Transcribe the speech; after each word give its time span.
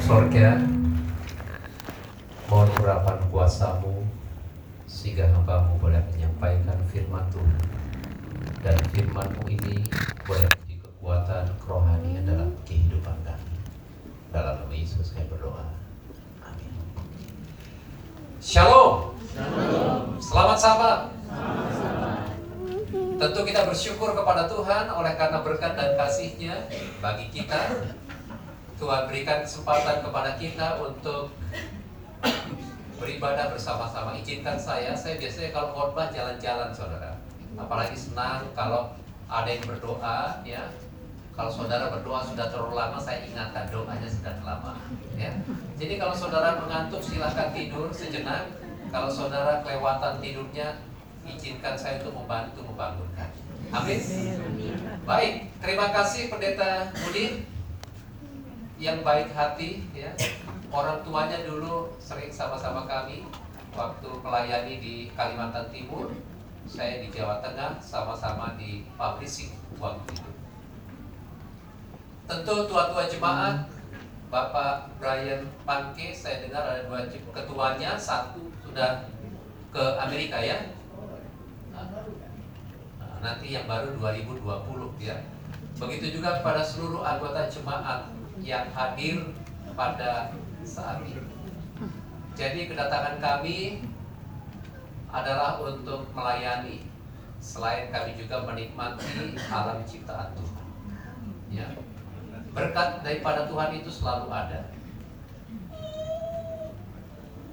Sorga, 0.00 0.56
mohon 2.48 2.72
urapan 2.80 3.20
kuasamu 3.28 4.08
sehingga 4.88 5.28
hambamu 5.28 5.76
boleh 5.76 6.00
menyampaikan 6.16 6.80
firman 6.88 7.28
Tuhan 7.28 7.60
dan 8.64 8.80
firmanmu 8.88 9.44
ini 9.52 9.84
boleh 10.24 10.48
menjadi 10.48 10.76
kekuatan 10.88 11.44
kerohanian 11.60 12.24
dalam 12.24 12.56
kehidupan 12.64 13.20
kami. 13.20 13.52
Dalam 14.32 14.64
nama 14.64 14.72
Yesus 14.72 15.12
saya 15.12 15.28
berdoa. 15.28 15.68
Amin. 16.40 16.72
Shalom, 18.40 19.12
selamat 20.24 20.56
sahabat 20.56 21.00
Tentu 23.22 23.40
kita 23.46 23.70
bersyukur 23.70 24.18
kepada 24.18 24.50
Tuhan 24.50 24.90
oleh 24.90 25.14
karena 25.14 25.46
berkat 25.46 25.78
dan 25.78 25.94
kasihnya 25.94 26.66
bagi 26.98 27.30
kita 27.30 27.70
Tuhan 28.78 29.02
berikan 29.08 29.44
kesempatan 29.44 30.04
kepada 30.04 30.36
kita 30.36 30.80
untuk 30.82 31.32
beribadah 33.02 33.50
bersama-sama. 33.50 34.14
Izinkan 34.14 34.54
saya, 34.54 34.94
saya 34.94 35.18
biasanya 35.18 35.50
kalau 35.50 35.74
khotbah 35.74 36.08
jalan-jalan 36.14 36.70
saudara. 36.70 37.18
Apalagi 37.58 37.98
senang 37.98 38.46
kalau 38.54 38.94
ada 39.26 39.48
yang 39.50 39.64
berdoa 39.66 40.40
ya. 40.46 40.70
Kalau 41.32 41.48
saudara 41.48 41.88
berdoa 41.88 42.20
sudah 42.20 42.52
terlalu 42.52 42.76
lama, 42.76 43.00
saya 43.00 43.24
ingatkan 43.24 43.64
doanya 43.72 44.04
sudah 44.04 44.36
lama. 44.44 44.76
Ya. 45.16 45.32
Jadi 45.80 45.96
kalau 45.96 46.12
saudara 46.12 46.60
mengantuk 46.60 47.00
silahkan 47.00 47.48
tidur 47.56 47.88
sejenak. 47.88 48.52
Kalau 48.92 49.08
saudara 49.08 49.64
kelewatan 49.64 50.20
tidurnya, 50.20 50.76
izinkan 51.24 51.72
saya 51.72 52.04
untuk 52.04 52.20
membantu 52.20 52.60
membangunkan. 52.60 53.32
Amin. 53.72 54.00
Baik, 55.08 55.48
terima 55.64 55.88
kasih 55.88 56.28
Pendeta 56.28 56.92
Budi 56.92 57.48
yang 58.82 59.06
baik 59.06 59.30
hati 59.30 59.86
ya. 59.94 60.10
Orang 60.74 61.06
tuanya 61.06 61.46
dulu 61.46 61.94
sering 62.02 62.34
sama-sama 62.34 62.82
kami 62.90 63.22
waktu 63.78 64.10
melayani 64.18 64.82
di 64.82 64.94
Kalimantan 65.14 65.70
Timur. 65.70 66.10
Saya 66.66 66.98
di 67.02 67.10
Jawa 67.14 67.38
Tengah 67.38 67.78
sama-sama 67.78 68.58
di 68.58 68.86
publishing 68.98 69.54
waktu 69.78 70.18
itu. 70.18 70.30
Tentu 72.26 72.54
tua-tua 72.66 73.06
jemaat 73.06 73.66
Bapak 74.32 74.88
Brian 74.96 75.44
Panke 75.68 76.10
saya 76.14 76.40
dengar 76.40 76.64
ada 76.64 76.88
dua 76.88 77.04
ketuanya 77.34 77.98
satu 77.98 78.50
sudah 78.64 79.04
ke 79.70 79.84
Amerika 80.00 80.40
ya. 80.40 80.72
Nah, 81.74 81.86
nanti 83.20 83.52
yang 83.52 83.68
baru 83.68 83.94
2020 84.00 84.42
ya. 85.02 85.18
Begitu 85.76 86.18
juga 86.18 86.40
kepada 86.40 86.64
seluruh 86.64 87.04
anggota 87.04 87.50
jemaat 87.50 88.21
yang 88.42 88.66
hadir 88.74 89.30
pada 89.78 90.34
saat 90.66 91.00
ini. 91.06 91.22
Jadi 92.34 92.66
kedatangan 92.66 93.22
kami 93.22 93.86
adalah 95.12 95.62
untuk 95.62 96.10
melayani 96.10 96.82
selain 97.42 97.90
kami 97.94 98.18
juga 98.18 98.42
menikmati 98.46 99.38
alam 99.50 99.82
ciptaan 99.86 100.34
Tuhan. 100.34 100.66
Ya. 101.52 101.68
Berkat 102.52 103.00
daripada 103.06 103.46
Tuhan 103.48 103.70
itu 103.78 103.90
selalu 103.90 104.26
ada. 104.28 104.60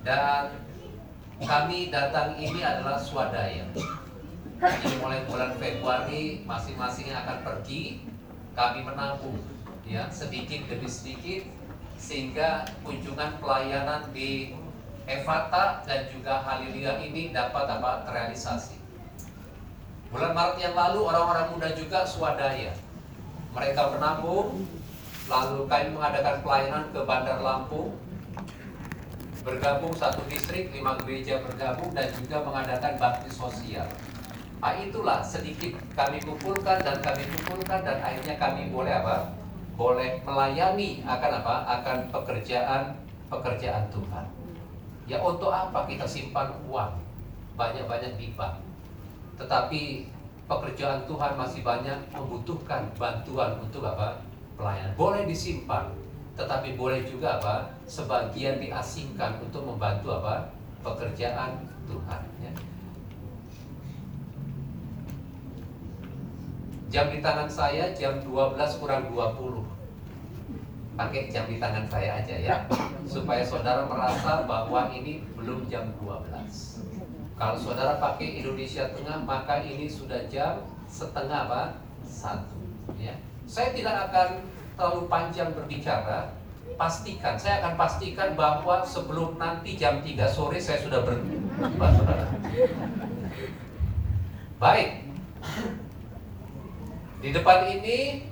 Dan 0.03 0.43
kami 1.43 1.91
datang 1.91 2.35
ini 2.39 2.63
adalah 2.63 2.99
swadaya. 2.99 3.67
Jadi 4.59 4.95
mulai 4.99 5.23
bulan 5.23 5.55
Februari 5.55 6.43
masing-masing 6.43 7.15
akan 7.15 7.47
pergi, 7.47 8.03
kami 8.55 8.83
menabung 8.83 9.39
ya 9.89 10.05
sedikit 10.13 10.69
demi 10.69 10.85
sedikit 10.85 11.49
sehingga 11.97 12.63
kunjungan 12.85 13.41
pelayanan 13.41 14.05
di 14.13 14.53
Evata 15.09 15.81
dan 15.89 16.05
juga 16.13 16.45
Haleluya 16.45 17.01
ini 17.01 17.33
dapat 17.33 17.65
apa 17.65 18.05
terrealisasi. 18.05 18.77
Bulan 20.13 20.37
Maret 20.37 20.61
yang 20.61 20.77
lalu 20.77 21.01
orang-orang 21.01 21.49
muda 21.57 21.69
juga 21.73 22.05
swadaya. 22.05 22.77
Mereka 23.57 23.97
menabung, 23.97 24.69
lalu 25.25 25.65
kami 25.65 25.89
mengadakan 25.97 26.45
pelayanan 26.45 26.85
ke 26.93 27.01
Bandar 27.09 27.41
Lampung, 27.41 27.97
bergabung 29.41 29.97
satu 29.97 30.21
distrik, 30.29 30.69
lima 30.69 30.93
gereja 31.01 31.41
bergabung 31.41 31.89
dan 31.97 32.13
juga 32.13 32.45
mengadakan 32.45 32.93
bakti 33.01 33.33
sosial. 33.33 33.89
Nah, 34.61 34.77
itulah 34.77 35.25
sedikit 35.25 35.73
kami 35.97 36.21
kumpulkan 36.21 36.85
dan 36.85 37.01
kami 37.01 37.25
kumpulkan 37.33 37.81
dan 37.81 37.97
akhirnya 37.97 38.37
kami 38.37 38.69
boleh 38.69 38.93
apa? 38.93 39.38
Boleh 39.79 40.19
melayani 40.27 40.99
akan 41.07 41.31
apa? 41.39 41.55
Akan 41.79 41.97
pekerjaan 42.11 42.99
pekerjaan 43.31 43.87
Tuhan. 43.87 44.27
Ya 45.07 45.23
untuk 45.23 45.47
apa 45.55 45.87
kita 45.87 46.03
simpan 46.03 46.51
uang 46.67 46.99
banyak-banyak 47.55 48.19
di? 48.19 48.27
Tetapi 49.39 50.11
pekerjaan 50.51 51.07
Tuhan 51.07 51.39
masih 51.39 51.63
banyak 51.63 51.95
membutuhkan 52.11 52.91
bantuan 52.99 53.55
untuk 53.63 53.87
apa? 53.87 54.19
Pelayanan. 54.59 54.91
Boleh 54.99 55.23
disimpan, 55.23 55.87
tetapi 56.35 56.75
boleh 56.75 57.07
juga 57.07 57.39
apa? 57.39 57.71
Sebagian 57.87 58.59
diasingkan 58.59 59.39
untuk 59.39 59.63
membantu 59.63 60.11
apa? 60.19 60.51
Pekerjaan 60.83 61.63
Tuhan. 61.87 62.21
Ya. 62.43 62.51
Jam 66.89 67.13
di 67.13 67.21
tangan 67.21 67.45
saya 67.45 67.93
jam 67.93 68.17
12 68.17 68.57
kurang 68.81 69.13
20 69.13 69.61
Pakai 70.97 71.29
jam 71.29 71.45
di 71.45 71.61
tangan 71.61 71.85
saya 71.85 72.17
aja 72.17 72.35
ya 72.35 72.55
Supaya 73.05 73.45
saudara 73.45 73.85
merasa 73.85 74.49
bahwa 74.49 74.89
ini 74.89 75.21
belum 75.37 75.69
jam 75.69 75.93
12 76.01 76.33
Kalau 77.37 77.55
saudara 77.61 78.01
pakai 78.01 78.41
Indonesia 78.41 78.89
Tengah 78.89 79.21
Maka 79.21 79.61
ini 79.61 79.85
sudah 79.85 80.25
jam 80.33 80.65
setengah 80.89 81.45
apa? 81.45 81.77
Satu 82.01 82.57
ya. 82.97 83.13
Saya 83.45 83.69
tidak 83.77 84.09
akan 84.09 84.29
terlalu 84.73 85.01
panjang 85.05 85.53
berbicara. 85.53 86.33
Pastikan, 86.73 87.35
saya 87.35 87.59
akan 87.61 87.75
pastikan 87.75 88.33
bahwa 88.39 88.81
sebelum 88.81 89.35
nanti 89.35 89.75
jam 89.75 89.99
3 89.99 90.15
sore 90.31 90.57
saya 90.57 90.79
sudah 90.79 91.03
berhenti 91.03 91.35
Baik 94.63 95.09
di 97.19 97.35
depan 97.35 97.67
ini 97.67 98.23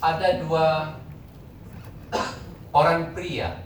ada 0.00 0.40
dua 0.40 0.96
orang 2.78 3.12
pria. 3.12 3.60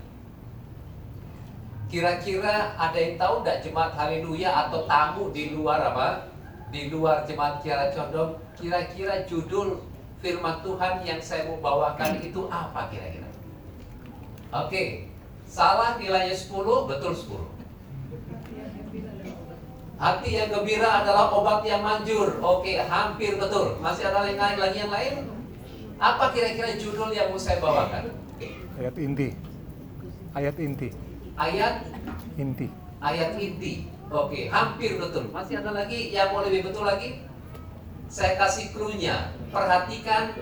Kira-kira 1.87 2.75
ada 2.75 2.99
yang 2.99 3.15
tahu 3.15 3.47
tidak 3.47 3.63
jemaat 3.63 3.93
Haleluya 3.95 4.51
atau 4.67 4.83
tamu 4.91 5.31
di 5.31 5.55
luar 5.55 5.95
apa? 5.95 6.27
Di 6.75 6.91
luar 6.91 7.23
jemaat 7.23 7.63
Kiara 7.63 7.95
Condong, 7.95 8.35
kira-kira 8.59 9.23
judul 9.31 9.79
firman 10.19 10.59
Tuhan 10.67 11.07
yang 11.07 11.23
saya 11.23 11.47
mau 11.47 11.63
bawakan 11.63 12.19
itu 12.19 12.51
apa 12.51 12.91
kira-kira? 12.91 13.31
Oke, 14.51 15.07
salah 15.47 15.95
nilainya 15.95 16.35
10, 16.35 16.91
betul 16.91 17.15
10. 17.15 17.54
Hati 19.95 20.35
yang 20.35 20.51
gembira 20.51 21.07
adalah 21.07 21.31
obat 21.31 21.63
yang 21.63 21.87
manjur. 21.87 22.43
Oke, 22.43 22.83
hampir 22.83 23.39
betul. 23.39 23.79
Masih 23.79 24.11
ada 24.11 24.27
yang 24.27 24.39
lain 24.43 24.59
lagi 24.59 24.79
yang 24.83 24.91
lain? 24.91 25.15
Apa 26.03 26.35
kira-kira 26.35 26.75
judul 26.75 27.15
yang 27.15 27.31
mau 27.31 27.39
saya 27.39 27.63
bawakan? 27.63 28.11
Ayat 28.75 28.95
inti. 28.99 29.39
Ayat 30.35 30.57
inti. 30.59 30.89
Ayat 31.39 31.75
inti. 32.35 32.67
Ayat 32.99 33.31
inti. 33.39 33.87
Oke, 34.11 34.51
hampir 34.51 34.99
betul. 34.99 35.31
Masih 35.31 35.63
ada 35.63 35.71
lagi 35.71 36.11
yang 36.11 36.35
mau 36.35 36.43
lebih 36.43 36.67
betul 36.67 36.83
lagi? 36.83 37.23
Saya 38.11 38.35
kasih 38.35 38.75
krunya. 38.75 39.31
Perhatikan 39.55 40.35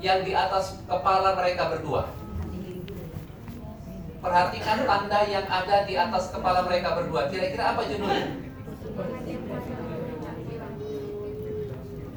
yang 0.00 0.24
di 0.24 0.32
atas 0.32 0.80
kepala 0.88 1.36
mereka 1.36 1.68
berdua. 1.68 2.08
Perhatikan 4.24 4.88
tanda 4.88 5.20
yang 5.28 5.44
ada 5.44 5.84
di 5.84 5.94
atas 6.00 6.32
kepala 6.32 6.64
mereka 6.64 6.96
berdua. 6.96 7.28
Kira-kira 7.28 7.76
apa 7.76 7.84
judulnya? 7.84 8.45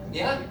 Ya? 0.09 0.41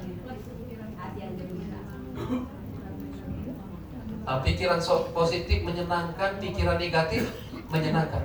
Nah, 4.28 4.38
pikiran 4.44 4.78
positif 5.10 5.58
menyenangkan, 5.64 6.38
pikiran 6.38 6.78
negatif 6.78 7.32
menyenangkan. 7.72 8.22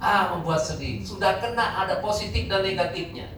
Ah, 0.00 0.32
membuat 0.32 0.62
sedih. 0.62 1.02
Sudah 1.02 1.42
kena 1.42 1.82
ada 1.84 1.98
positif 1.98 2.46
dan 2.46 2.62
negatifnya. 2.62 3.32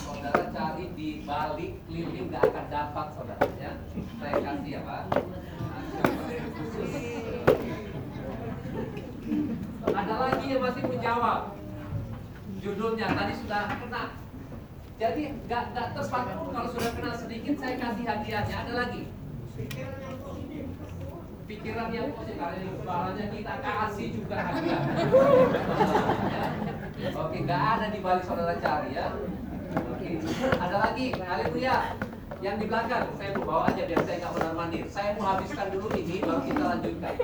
Saudara 0.00 0.44
cari 0.50 0.84
di 0.98 1.22
balik 1.22 1.72
lilin 1.86 2.26
nggak 2.28 2.42
akan 2.50 2.66
dapat 2.68 3.06
saudara 3.14 3.46
ya. 3.60 3.72
Saya 4.18 4.36
kasih 4.40 4.70
ya 4.72 4.80
Pak. 4.82 5.04
Ada 9.90 10.14
lagi 10.16 10.46
yang 10.48 10.62
masih 10.64 10.84
menjawab. 11.00 11.56
Judulnya 12.60 13.08
tadi 13.16 13.32
sudah 13.40 13.72
kena. 13.72 14.04
Jadi 15.00 15.22
nggak 15.48 15.72
nggak 15.72 15.88
tepat 15.96 16.24
kalau 16.36 16.68
sudah 16.76 16.92
kenal 16.92 17.14
sedikit 17.16 17.56
saya 17.56 17.80
kasih 17.80 18.04
hadiahnya. 18.04 18.56
Ada 18.68 18.72
lagi? 18.76 19.08
Pikiran 21.48 21.88
yang 21.88 22.12
positif, 22.12 22.36
kalau 22.36 22.84
barangnya 22.84 23.26
kita 23.32 23.54
kasih 23.64 24.06
juga 24.12 24.36
hadiah. 24.44 24.82
Oke, 27.16 27.36
nggak 27.48 27.62
ada 27.64 27.86
di 27.88 27.98
balik 28.04 28.24
saudara 28.28 28.60
cari 28.60 28.92
ya. 28.92 29.08
Oke, 29.96 30.20
ada 30.60 30.76
lagi, 30.84 31.16
haleluya. 31.16 31.96
Yang 32.44 32.56
di 32.60 32.66
belakang, 32.68 33.08
saya 33.16 33.30
mau 33.40 33.44
bawa 33.48 33.72
aja 33.72 33.82
biar 33.88 34.00
saya 34.04 34.16
nggak 34.20 34.32
benar 34.36 34.52
mandir. 34.52 34.84
Saya 34.92 35.16
mau 35.16 35.32
habiskan 35.32 35.68
dulu 35.72 35.88
ini, 35.96 36.20
baru 36.20 36.40
kita 36.44 36.62
lanjutkan. 36.76 37.14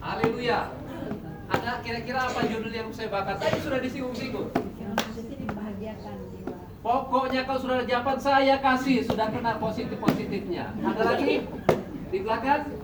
Haleluya. 0.00 0.79
Ada 1.70 1.86
kira-kira 1.86 2.26
apa 2.26 2.42
judul 2.50 2.74
yang 2.74 2.90
saya 2.90 3.06
bakar? 3.14 3.38
Tadi 3.38 3.62
sudah 3.62 3.78
disinggung-singgung. 3.78 4.50
Yang 4.82 4.94
positif 5.06 5.38
dibahagiakan 5.38 6.16
jiwa. 6.34 6.58
Pokoknya 6.82 7.46
kalau 7.46 7.60
sudah 7.62 7.86
dapat 7.86 8.18
saya 8.18 8.58
kasih, 8.58 9.06
sudah 9.06 9.30
kena 9.30 9.54
positif-positifnya. 9.62 10.74
Ada 10.82 11.02
lagi 11.14 11.46
di 12.10 12.18
belakang? 12.26 12.74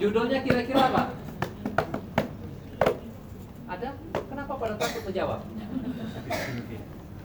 Judulnya 0.00 0.40
kira-kira 0.40 0.88
apa? 0.88 1.12
Ada? 3.68 3.92
Kenapa 4.24 4.52
pada 4.56 4.74
takut 4.80 5.02
menjawab? 5.12 5.40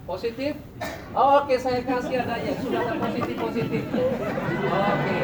Positif? 0.04 0.52
Oh, 1.16 1.48
Oke, 1.48 1.56
saya 1.64 1.80
kasih 1.80 2.28
adanya. 2.28 2.52
Sudah 2.60 2.80
ada 2.84 2.94
positif-positif. 3.08 3.84
Oke. 4.68 5.20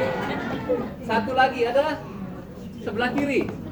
Satu 1.03 1.31
lagi 1.35 1.67
ada? 1.67 1.99
Sebelah 2.79 3.11
kiri. 3.11 3.62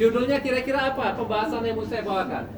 Judulnya 0.00 0.40
kira-kira 0.40 0.96
apa? 0.96 1.12
Pembahasan 1.12 1.60
yang 1.60 1.76
mau 1.76 1.84
saya 1.84 2.00
bawakan. 2.00 2.48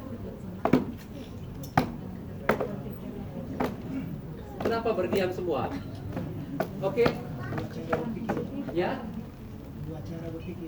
Kenapa 4.63 4.89
berdiam 4.95 5.27
semua? 5.35 5.67
Oke? 6.79 7.03
Ya? 8.71 9.03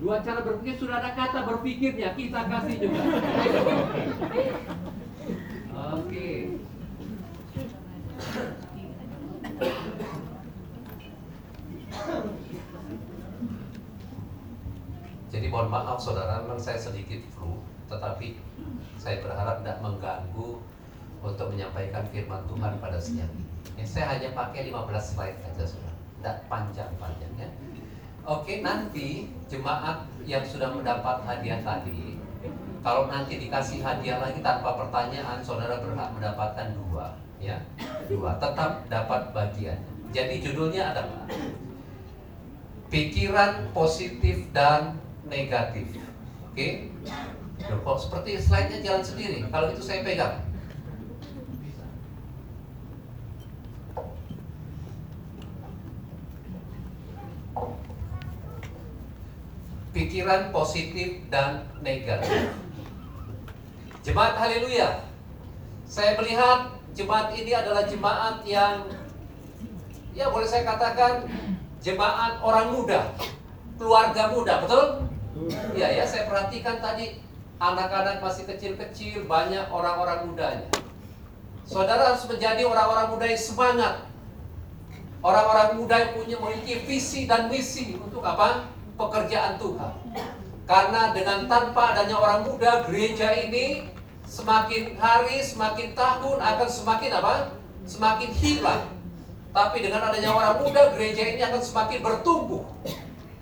Dua 0.03 0.19
cara 0.19 0.43
berpikir 0.43 0.75
sudah 0.75 0.99
ada 0.99 1.15
kata 1.15 1.47
berpikirnya, 1.47 2.11
kita 2.19 2.43
kasih 2.43 2.77
juga. 2.83 3.03
Oke. 5.95 6.59
Jadi 15.35 15.47
mohon 15.65 15.81
maaf 15.81 15.97
saudara, 15.97 16.45
memang 16.45 16.61
saya 16.61 16.77
sedikit 16.77 17.25
flu, 17.33 17.57
tetapi 17.89 18.37
saya 19.01 19.25
berharap 19.25 19.65
tidak 19.65 19.81
mengganggu 19.81 20.61
untuk 21.25 21.47
menyampaikan 21.49 22.05
firman 22.13 22.45
Tuhan 22.45 22.77
pada 22.85 23.01
siang 23.01 23.33
ini. 23.33 23.49
Ya, 23.81 23.85
saya 23.89 24.05
hanya 24.13 24.37
pakai 24.37 24.69
15 24.69 25.17
slide 25.17 25.41
saja 25.41 25.65
saudara, 25.65 25.97
tidak 26.21 26.37
panjang-panjang 26.53 27.33
ya. 27.41 27.49
Oke, 28.29 28.61
nanti 28.61 29.33
jemaat 29.49 30.05
yang 30.29 30.45
sudah 30.45 30.69
mendapat 30.69 31.25
hadiah 31.25 31.65
tadi, 31.65 32.21
kalau 32.85 33.09
nanti 33.09 33.41
dikasih 33.41 33.81
hadiah 33.81 34.21
lagi 34.21 34.45
tanpa 34.45 34.77
pertanyaan, 34.77 35.41
saudara 35.41 35.81
berhak 35.81 36.13
mendapatkan 36.13 36.77
dua, 36.77 37.17
ya, 37.41 37.57
dua, 38.05 38.37
tetap 38.37 38.85
dapat 38.93 39.33
bagian. 39.33 39.81
Jadi 40.13 40.45
judulnya 40.45 40.93
adalah 40.93 41.25
pikiran 42.93 43.73
positif 43.73 44.45
dan 44.53 45.04
negatif. 45.29 45.87
Oke? 46.51 46.93
Kok 47.65 47.99
seperti 47.99 48.41
slide-nya 48.41 48.79
jalan 48.85 49.05
sendiri? 49.05 49.39
Kalau 49.49 49.73
itu 49.73 49.83
saya 49.83 50.05
pegang. 50.05 50.45
Pikiran 59.95 60.51
positif 60.51 61.23
dan 61.31 61.71
negatif. 61.81 62.51
Jemaat 64.03 64.35
haleluya. 64.37 65.07
Saya 65.87 66.19
melihat 66.19 66.75
jemaat 66.93 67.31
ini 67.39 67.55
adalah 67.55 67.87
jemaat 67.87 68.43
yang 68.43 68.91
ya 70.15 70.31
boleh 70.31 70.47
saya 70.47 70.67
katakan 70.67 71.27
jemaat 71.79 72.43
orang 72.43 72.75
muda, 72.75 73.15
keluarga 73.79 74.35
muda, 74.35 74.63
betul? 74.67 75.14
Iya 75.75 75.89
ya, 75.99 76.05
saya 76.07 76.31
perhatikan 76.31 76.79
tadi 76.79 77.19
anak-anak 77.59 78.23
masih 78.23 78.47
kecil-kecil, 78.47 79.27
banyak 79.27 79.67
orang-orang 79.67 80.31
mudanya. 80.31 80.71
Saudara 81.67 82.15
harus 82.15 82.29
menjadi 82.31 82.63
orang-orang 82.63 83.07
muda 83.11 83.27
yang 83.27 83.41
semangat. 83.41 83.95
Orang-orang 85.25 85.81
muda 85.81 85.97
yang 85.97 86.13
punya 86.13 86.37
memiliki 86.37 86.85
visi 86.85 87.25
dan 87.25 87.49
misi 87.49 87.97
untuk 87.97 88.21
apa? 88.21 88.69
Pekerjaan 88.95 89.57
Tuhan. 89.57 89.93
Karena 90.69 91.17
dengan 91.17 91.49
tanpa 91.49 91.97
adanya 91.97 92.17
orang 92.21 92.41
muda, 92.45 92.85
gereja 92.87 93.33
ini 93.33 93.89
semakin 94.29 94.95
hari, 95.01 95.41
semakin 95.41 95.97
tahun 95.97 96.39
akan 96.39 96.69
semakin 96.69 97.11
apa? 97.17 97.35
Semakin 97.89 98.31
hilang. 98.37 98.85
Tapi 99.57 99.81
dengan 99.81 100.13
adanya 100.13 100.31
orang 100.37 100.61
muda, 100.61 100.93
gereja 100.93 101.25
ini 101.25 101.41
akan 101.41 101.63
semakin 101.65 101.99
bertumbuh. 102.05 102.65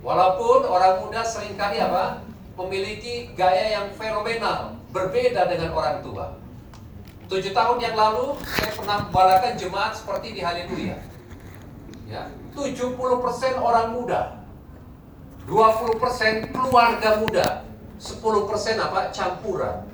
Walaupun 0.02 0.66
orang 0.66 1.06
muda 1.06 1.22
sering 1.22 1.54
kali 1.54 1.78
apa? 1.78 2.26
Memiliki 2.58 3.30
gaya 3.38 3.78
yang 3.80 3.86
fenomenal, 3.94 4.74
berbeda 4.90 5.46
dengan 5.46 5.70
orang 5.72 6.02
tua. 6.02 6.36
Tujuh 7.30 7.54
tahun 7.54 7.78
yang 7.80 7.96
lalu, 7.96 8.36
saya 8.44 8.76
pernah 8.76 9.08
membalakan 9.08 9.54
jemaat 9.56 9.96
seperti 9.96 10.36
di 10.36 10.42
Haleluya. 10.42 10.98
Ya, 12.10 12.28
70% 12.52 12.98
orang 13.56 13.96
muda, 13.96 14.42
20% 15.48 16.52
keluarga 16.52 17.10
muda, 17.22 17.48
10% 17.96 18.76
apa? 18.82 19.08
campuran. 19.16 19.88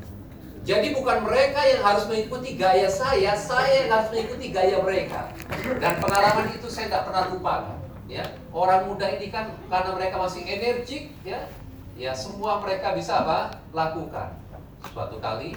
Jadi 0.67 0.93
bukan 0.93 1.23
mereka 1.23 1.63
yang 1.63 1.81
harus 1.81 2.05
mengikuti 2.11 2.59
gaya 2.59 2.91
saya, 2.91 3.39
saya 3.39 3.87
yang 3.87 3.91
harus 3.95 4.09
mengikuti 4.11 4.51
gaya 4.51 4.83
mereka. 4.83 5.31
Dan 5.79 5.97
pengalaman 6.03 6.53
itu 6.53 6.67
saya 6.67 6.91
tidak 6.91 7.07
pernah 7.09 7.25
lupakan. 7.31 7.78
Ya, 8.09 8.25
orang 8.57 8.89
muda 8.89 9.05
ini 9.05 9.29
kan 9.29 9.53
karena 9.69 9.93
mereka 9.93 10.17
masih 10.17 10.41
energik, 10.49 11.13
ya, 11.29 11.45
ya 11.93 12.17
semua 12.17 12.57
mereka 12.65 12.97
bisa 12.97 13.21
apa? 13.21 13.53
Lakukan. 13.77 14.33
Suatu 14.81 15.21
kali, 15.21 15.53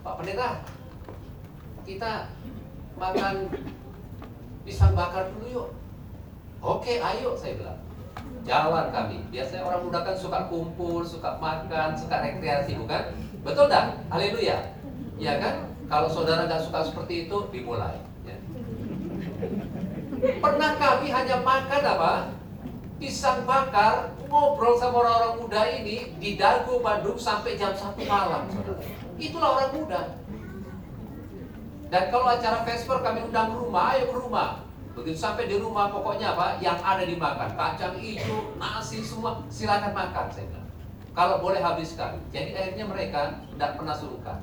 Pak 0.00 0.16
Pendeta, 0.16 0.64
kita 1.84 2.32
makan 2.96 3.52
pisang 4.64 4.96
bakar 4.96 5.28
dulu 5.36 5.46
yuk. 5.52 5.68
Oke, 6.64 6.96
ayo 7.04 7.36
saya 7.36 7.60
bilang. 7.60 7.80
Jalan 8.48 8.88
kami. 8.88 9.20
Biasanya 9.28 9.68
orang 9.68 9.84
muda 9.84 10.00
kan 10.08 10.16
suka 10.16 10.48
kumpul, 10.48 11.04
suka 11.04 11.36
makan, 11.36 11.92
suka 11.92 12.16
rekreasi, 12.24 12.80
bukan? 12.80 13.12
Betul 13.44 13.68
dah? 13.68 13.92
Haleluya. 14.08 14.72
Ya 15.20 15.36
kan? 15.36 15.68
Kalau 15.84 16.08
saudara 16.08 16.48
nggak 16.48 16.64
suka 16.64 16.80
seperti 16.80 17.28
itu, 17.28 17.36
dimulai. 17.52 18.07
Pernah 20.18 20.70
kami 20.78 21.06
hanya 21.14 21.36
makan 21.46 21.82
apa? 21.82 22.12
Pisang 22.98 23.46
bakar, 23.46 24.10
ngobrol 24.26 24.74
sama 24.74 25.06
orang-orang 25.06 25.34
muda 25.38 25.62
ini 25.70 26.18
di 26.18 26.34
Dago, 26.34 26.82
Bandung 26.82 27.14
sampai 27.14 27.54
jam 27.54 27.70
1 27.70 27.94
malam. 28.02 28.50
Itulah 29.14 29.48
orang 29.54 29.70
muda. 29.78 30.00
Dan 31.88 32.04
kalau 32.10 32.26
acara 32.26 32.66
Vesper 32.66 32.98
kami 33.00 33.30
undang 33.30 33.54
ke 33.54 33.56
rumah, 33.62 33.94
ayo 33.94 34.10
ke 34.10 34.16
rumah. 34.18 34.50
Begitu 34.98 35.14
sampai 35.14 35.46
di 35.46 35.62
rumah 35.62 35.94
pokoknya 35.94 36.34
apa? 36.34 36.58
Yang 36.58 36.78
ada 36.82 37.04
dimakan, 37.06 37.50
kacang 37.54 37.94
hijau, 38.02 38.58
nasi 38.58 38.98
semua, 38.98 39.38
silakan 39.46 39.94
makan 39.94 40.26
saya 40.34 40.50
bilang. 40.50 40.68
Kalau 41.14 41.38
boleh 41.38 41.62
habiskan. 41.62 42.18
Jadi 42.34 42.58
akhirnya 42.58 42.86
mereka 42.90 43.38
tidak 43.54 43.78
pernah 43.78 43.94
sungkan. 43.94 44.38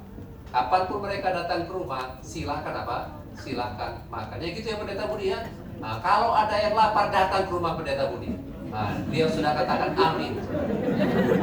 Kapan 0.56 0.82
pun 0.88 1.00
mereka 1.04 1.36
datang 1.36 1.68
ke 1.68 1.72
rumah, 1.76 2.16
silakan 2.24 2.76
apa? 2.88 2.98
Silakan 3.36 4.00
makan. 4.08 4.40
Ya 4.40 4.50
gitu 4.56 4.72
ya 4.72 4.80
pendeta 4.80 5.12
Budi 5.12 5.36
ya. 5.36 5.44
Nah, 5.80 6.00
kalau 6.00 6.32
ada 6.32 6.56
yang 6.56 6.74
lapar 6.74 7.12
datang 7.12 7.46
ke 7.48 7.52
rumah 7.52 7.76
pendeta 7.78 8.10
Budi. 8.10 8.36
Nah, 8.76 8.92
dia 9.08 9.26
sudah 9.32 9.56
katakan 9.56 9.96
amin. 9.96 10.36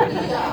Iya, 0.09 0.45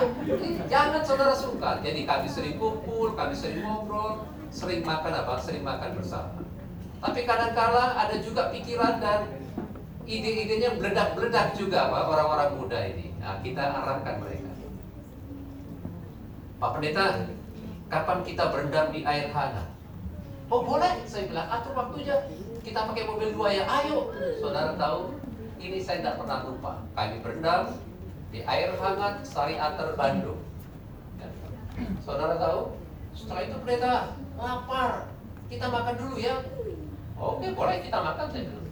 jangan 0.72 1.02
saudara 1.04 1.36
sungkan. 1.36 1.84
Jadi 1.84 2.08
kami 2.08 2.28
sering 2.32 2.56
kumpul, 2.56 3.16
kami 3.20 3.36
sering 3.36 3.66
ngobrol, 3.66 4.24
sering 4.48 4.86
makan 4.88 5.12
apa? 5.12 5.34
Sering 5.44 5.64
makan 5.66 6.00
bersama. 6.00 6.40
Tapi 7.00 7.24
kadangkala 7.24 7.96
ada 7.96 8.16
juga 8.24 8.52
pikiran 8.52 9.00
dan 9.04 9.28
ide-idenya 10.04 10.76
meledak-meledak 10.76 11.56
juga 11.56 11.88
Pak, 11.92 12.04
orang-orang 12.12 12.50
muda 12.60 12.80
ini. 12.82 13.12
Nah, 13.20 13.40
kita 13.44 13.62
arahkan 13.62 14.16
mereka. 14.24 14.52
Pak 16.60 16.70
Pendeta, 16.76 17.06
kapan 17.88 18.20
kita 18.28 18.44
berendam 18.52 18.92
di 18.92 19.08
air 19.08 19.32
hangat? 19.32 19.68
Oh 20.50 20.66
boleh, 20.66 21.06
saya 21.08 21.30
bilang 21.30 21.48
atur 21.48 21.72
waktunya. 21.78 22.20
Kita 22.70 22.86
pakai 22.86 23.10
mobil 23.10 23.34
dua 23.34 23.50
ya, 23.50 23.66
ayo. 23.66 24.14
Saudara 24.38 24.78
tahu, 24.78 25.18
ini 25.58 25.82
saya 25.82 26.06
tidak 26.06 26.22
pernah 26.22 26.46
lupa. 26.46 26.86
Kami 26.94 27.18
berendam 27.26 27.74
di 28.30 28.46
air 28.46 28.78
hangat 28.78 29.26
Sari 29.26 29.58
Ater 29.58 29.98
Bandung. 29.98 30.38
Saudara 32.06 32.38
tahu, 32.38 32.78
Setelah 33.18 33.42
itu 33.50 33.58
pendeta 33.66 34.14
lapar, 34.38 35.10
kita 35.50 35.66
makan 35.66 35.96
dulu 35.98 36.16
ya. 36.22 36.46
Oke, 37.18 37.58
boleh 37.58 37.82
kita 37.82 37.98
makan 38.06 38.26
saya 38.30 38.44
bilang. 38.46 38.70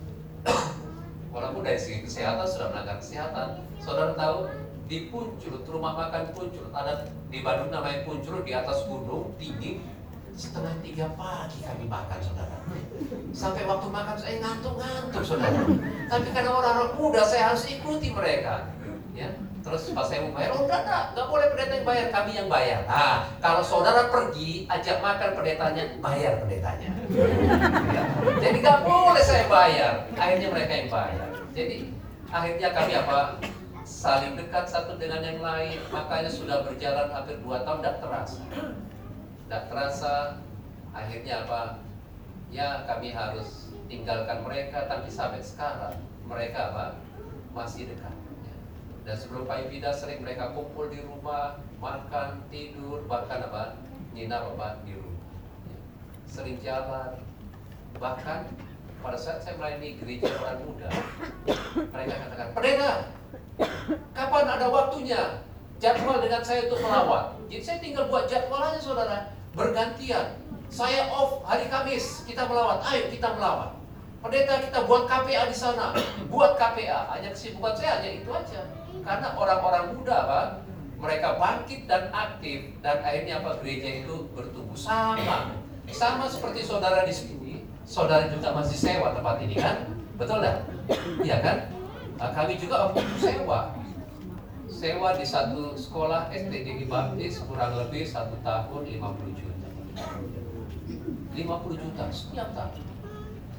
Walaupun 1.34 1.66
dari 1.66 1.82
segi 1.82 2.06
kesehatan 2.06 2.46
sudah 2.46 2.70
melanggar 2.70 3.02
kesehatan. 3.02 3.66
Saudara 3.82 4.14
tahu 4.14 4.46
di 4.86 5.10
Puncur, 5.10 5.58
rumah 5.66 5.98
makan 6.06 6.38
Puncur, 6.38 6.70
ada 6.70 7.10
di 7.34 7.42
Bandung 7.42 7.74
namanya 7.74 8.06
Puncur 8.06 8.46
di 8.46 8.54
atas 8.54 8.86
gunung 8.86 9.34
tinggi 9.42 9.82
setengah 10.38 10.74
tiga 10.86 11.10
pagi 11.18 11.66
kami 11.66 11.90
makan 11.90 12.20
saudara. 12.22 12.62
Sampai 13.34 13.66
waktu 13.66 13.90
makan 13.90 14.16
saya 14.22 14.38
ngantuk-ngantuk 14.38 15.24
saudara. 15.26 15.66
Tapi 16.14 16.28
karena 16.30 16.52
orang-orang 16.54 16.94
muda 16.94 17.26
saya 17.26 17.52
harus 17.52 17.66
ikuti 17.66 18.14
mereka. 18.14 18.70
Ya 19.18 19.34
terus 19.66 19.92
pas 19.92 20.08
saya 20.08 20.24
mau 20.24 20.32
bayar 20.32 20.56
oh 20.56 20.64
enggak 20.64 20.88
enggak 20.88 21.04
enggak 21.12 21.28
boleh 21.28 21.46
pendeta 21.50 21.74
yang 21.74 21.88
bayar. 21.90 22.08
Kami 22.14 22.32
yang 22.38 22.50
bayar. 22.54 22.82
Nah 22.86 23.18
kalau 23.42 23.66
saudara 23.66 24.14
pergi 24.14 24.70
ajak 24.70 24.98
makan 25.02 25.30
pendetanya 25.34 25.84
bayar 26.00 26.34
pendetanya. 26.46 26.90
Ya. 27.10 27.26
jadi 28.38 28.58
nggak 28.62 28.80
boleh 28.86 29.24
saya 29.26 29.50
bayar. 29.50 29.94
Akhirnya 30.14 30.48
mereka 30.54 30.74
yang 30.86 30.90
bayar. 30.94 31.28
Jadi 31.58 31.78
akhirnya 32.30 32.70
kami 32.78 32.94
apa 32.94 33.20
saling 33.82 34.38
dekat 34.38 34.70
satu 34.70 35.02
dengan 35.02 35.26
yang 35.26 35.42
lain. 35.42 35.82
Makanya 35.90 36.30
sudah 36.30 36.62
berjalan 36.62 37.10
hampir 37.10 37.42
dua 37.42 37.66
tahun 37.66 37.82
tidak 37.82 37.96
terasa 38.06 38.46
tidak 39.48 39.72
terasa 39.72 40.44
akhirnya 40.92 41.48
apa? 41.48 41.80
Ya 42.52 42.84
kami 42.84 43.16
harus 43.16 43.72
tinggalkan 43.88 44.44
mereka. 44.44 44.92
Tapi 44.92 45.08
sampai 45.08 45.40
sekarang 45.40 46.04
mereka 46.28 46.76
apa? 46.76 46.86
Masih 47.56 47.88
dekat. 47.88 48.12
Ya. 48.44 48.56
dan 49.08 49.16
sebelum 49.16 49.48
Pak 49.48 49.72
sering 49.96 50.20
mereka 50.20 50.52
kumpul 50.52 50.92
di 50.92 51.00
rumah 51.00 51.64
makan 51.80 52.44
tidur 52.52 53.08
bahkan 53.08 53.48
apa? 53.48 53.80
Nginap 54.12 54.52
apa? 54.60 54.84
Di 54.84 55.00
rumah. 55.00 55.32
Ya. 55.72 55.80
sering 56.28 56.60
jalan. 56.60 57.16
Bahkan 58.04 58.40
pada 59.00 59.16
saat 59.16 59.40
saya 59.40 59.56
melayani 59.56 59.96
gereja 59.96 60.28
orang 60.42 60.60
muda 60.66 60.90
mereka 61.94 62.14
katakan 62.18 62.50
pendeta 62.58 62.94
kapan 64.12 64.46
ada 64.50 64.68
waktunya 64.74 65.22
jadwal 65.78 66.18
dengan 66.18 66.42
saya 66.42 66.66
untuk 66.66 66.82
melawat? 66.82 67.38
Jadi 67.48 67.62
saya 67.64 67.78
tinggal 67.78 68.10
buat 68.10 68.26
jadwal 68.26 68.60
aja 68.60 68.82
saudara 68.82 69.37
bergantian. 69.58 70.38
Saya 70.70 71.10
off 71.10 71.42
hari 71.42 71.66
Kamis, 71.68 72.22
kita 72.30 72.46
melawat. 72.46 72.86
Ayo 72.86 73.10
kita 73.10 73.34
melawat. 73.34 73.74
Pendeta 74.22 74.62
kita 74.62 74.86
buat 74.86 75.10
KPA 75.10 75.50
di 75.50 75.58
sana, 75.58 75.98
buat 76.30 76.54
KPA. 76.62 77.18
Hanya 77.18 77.34
kesibukan 77.34 77.74
saya 77.74 77.98
hanya 78.00 78.22
itu 78.22 78.30
aja. 78.30 78.62
Karena 79.02 79.34
orang-orang 79.34 79.98
muda, 79.98 80.18
Pak, 80.28 80.48
mereka 81.02 81.38
bangkit 81.42 81.90
dan 81.90 82.10
aktif 82.14 82.70
dan 82.82 83.02
akhirnya 83.02 83.42
apa 83.42 83.58
gereja 83.62 84.06
itu 84.06 84.30
bertumbuh 84.34 84.78
sama. 84.78 85.54
Sama 85.88 86.28
seperti 86.28 86.68
saudara 86.68 87.08
di 87.08 87.14
sini, 87.16 87.64
saudara 87.88 88.28
juga 88.28 88.52
masih 88.52 88.76
sewa 88.76 89.16
tempat 89.16 89.40
ini 89.40 89.56
kan? 89.56 89.88
Betul 90.20 90.44
enggak? 90.44 90.58
Iya 91.24 91.38
kan? 91.40 91.58
Nah, 92.18 92.30
kami 92.34 92.58
juga 92.58 92.90
waktu 92.90 93.06
itu 93.06 93.16
sewa 93.30 93.77
sewa 94.78 95.10
di 95.18 95.26
satu 95.26 95.74
sekolah 95.74 96.30
STD 96.30 96.78
di 96.78 96.86
Baptis 96.86 97.42
kurang 97.50 97.82
lebih 97.82 98.06
satu 98.06 98.38
tahun 98.46 98.86
50 98.86 99.34
juta. 99.34 99.68
50 101.34 101.82
juta 101.82 102.04
setiap 102.14 102.54
tahun. 102.54 102.86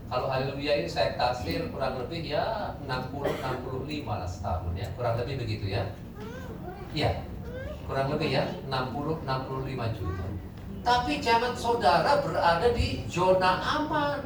Kalau 0.08 0.30
haleluya 0.30 0.78
ini 0.78 0.86
saya 0.86 1.18
taksir 1.18 1.74
kurang 1.74 1.98
lebih 1.98 2.22
ya 2.22 2.78
60 2.86 3.34
65 3.34 4.06
lah 4.06 4.30
setahun 4.30 4.72
ya. 4.78 4.86
Kurang 4.94 5.18
lebih 5.18 5.42
begitu 5.42 5.66
ya. 5.74 5.90
Iya 6.94 7.26
kurang 7.90 8.14
lebih 8.14 8.38
ya 8.38 8.46
60 8.70 9.26
65 9.26 9.98
juta. 9.98 10.24
Tapi 10.86 11.18
jangan 11.18 11.52
saudara 11.58 12.22
berada 12.22 12.70
di 12.70 13.02
zona 13.10 13.58
aman. 13.58 14.22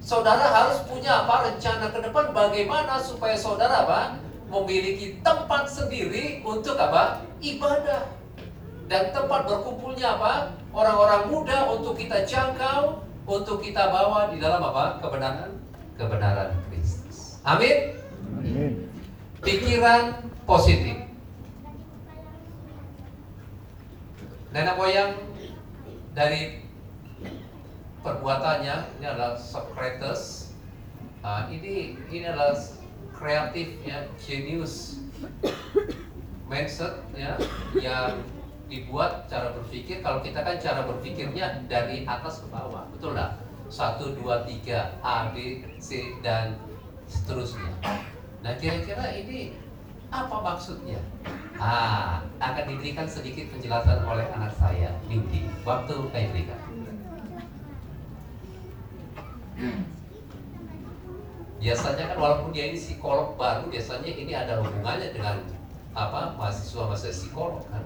Saudara 0.00 0.48
harus 0.48 0.80
punya 0.88 1.28
apa 1.28 1.52
rencana 1.52 1.92
ke 1.92 2.00
depan 2.00 2.32
bagaimana 2.32 2.96
supaya 2.96 3.36
saudara 3.36 3.84
apa 3.84 4.24
memiliki 4.46 5.18
tempat 5.22 5.66
sendiri 5.66 6.40
untuk 6.46 6.78
apa? 6.78 7.22
Ibadah. 7.42 8.14
Dan 8.86 9.10
tempat 9.10 9.50
berkumpulnya 9.50 10.14
apa? 10.18 10.54
Orang-orang 10.70 11.26
muda 11.32 11.66
untuk 11.74 11.98
kita 11.98 12.22
jangkau, 12.22 13.02
untuk 13.26 13.58
kita 13.58 13.90
bawa 13.90 14.30
di 14.30 14.38
dalam 14.38 14.62
apa? 14.62 15.02
Kebenaran, 15.02 15.58
kebenaran 15.98 16.54
Kristus. 16.70 17.42
Amin. 17.42 17.98
Amin. 18.38 18.72
Pikiran 19.42 20.22
positif. 20.46 21.02
Nenek 24.54 24.78
moyang 24.78 25.12
dari 26.14 26.64
perbuatannya 28.00 28.76
ini 28.96 29.04
adalah 29.04 29.34
Socrates. 29.34 30.54
Nah, 31.20 31.50
ini 31.50 31.98
ini 32.06 32.24
adalah 32.24 32.54
kreatif 33.16 33.80
ya 33.82 34.04
genius. 34.20 35.00
Mindset 36.46 37.02
ya 37.18 37.34
yang 37.74 38.22
dibuat 38.70 39.26
cara 39.26 39.50
berpikir. 39.50 39.98
Kalau 39.98 40.22
kita 40.22 40.46
kan 40.46 40.54
cara 40.62 40.86
berpikirnya 40.86 41.66
dari 41.66 42.06
atas 42.06 42.44
ke 42.44 42.46
bawah 42.54 42.86
betul 42.94 43.18
nggak? 43.18 43.42
Satu 43.66 44.14
dua 44.14 44.46
tiga 44.46 44.94
A 45.02 45.34
B 45.34 45.66
C 45.82 46.14
dan 46.22 46.54
seterusnya. 47.10 47.74
Nah 48.46 48.54
kira-kira 48.62 49.10
ini 49.10 49.58
apa 50.14 50.38
maksudnya? 50.38 51.02
Ah 51.58 52.22
akan 52.38 52.64
diberikan 52.70 53.10
sedikit 53.10 53.50
penjelasan 53.50 54.06
oleh 54.06 54.30
anak 54.30 54.54
saya 54.54 54.94
Nindi. 55.10 55.50
Waktu 55.66 55.94
saya 56.14 56.30
berikan 56.30 56.60
biasanya 61.56 62.04
kan 62.12 62.18
walaupun 62.20 62.52
dia 62.52 62.68
ini 62.70 62.78
psikolog 62.78 63.34
baru 63.40 63.66
biasanya 63.72 64.10
ini 64.12 64.32
ada 64.36 64.60
hubungannya 64.60 65.08
dengan 65.12 65.36
apa 65.96 66.36
mahasiswa 66.36 66.84
mahasiswa 66.84 67.16
psikolog 67.16 67.64
kan 67.72 67.84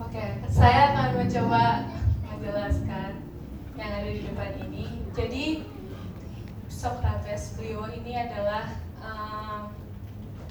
Oke, 0.00 0.24
saya 0.50 0.90
akan 0.90 1.22
mencoba 1.22 1.86
menjelaskan 2.26 3.10
yang 3.78 3.90
ada 3.94 4.10
di 4.10 4.26
depan 4.26 4.50
ini. 4.66 4.84
Jadi 5.14 5.44
Socrates 6.66 7.54
beliau 7.54 7.86
ini 7.94 8.18
adalah 8.18 8.74
um, 8.98 9.70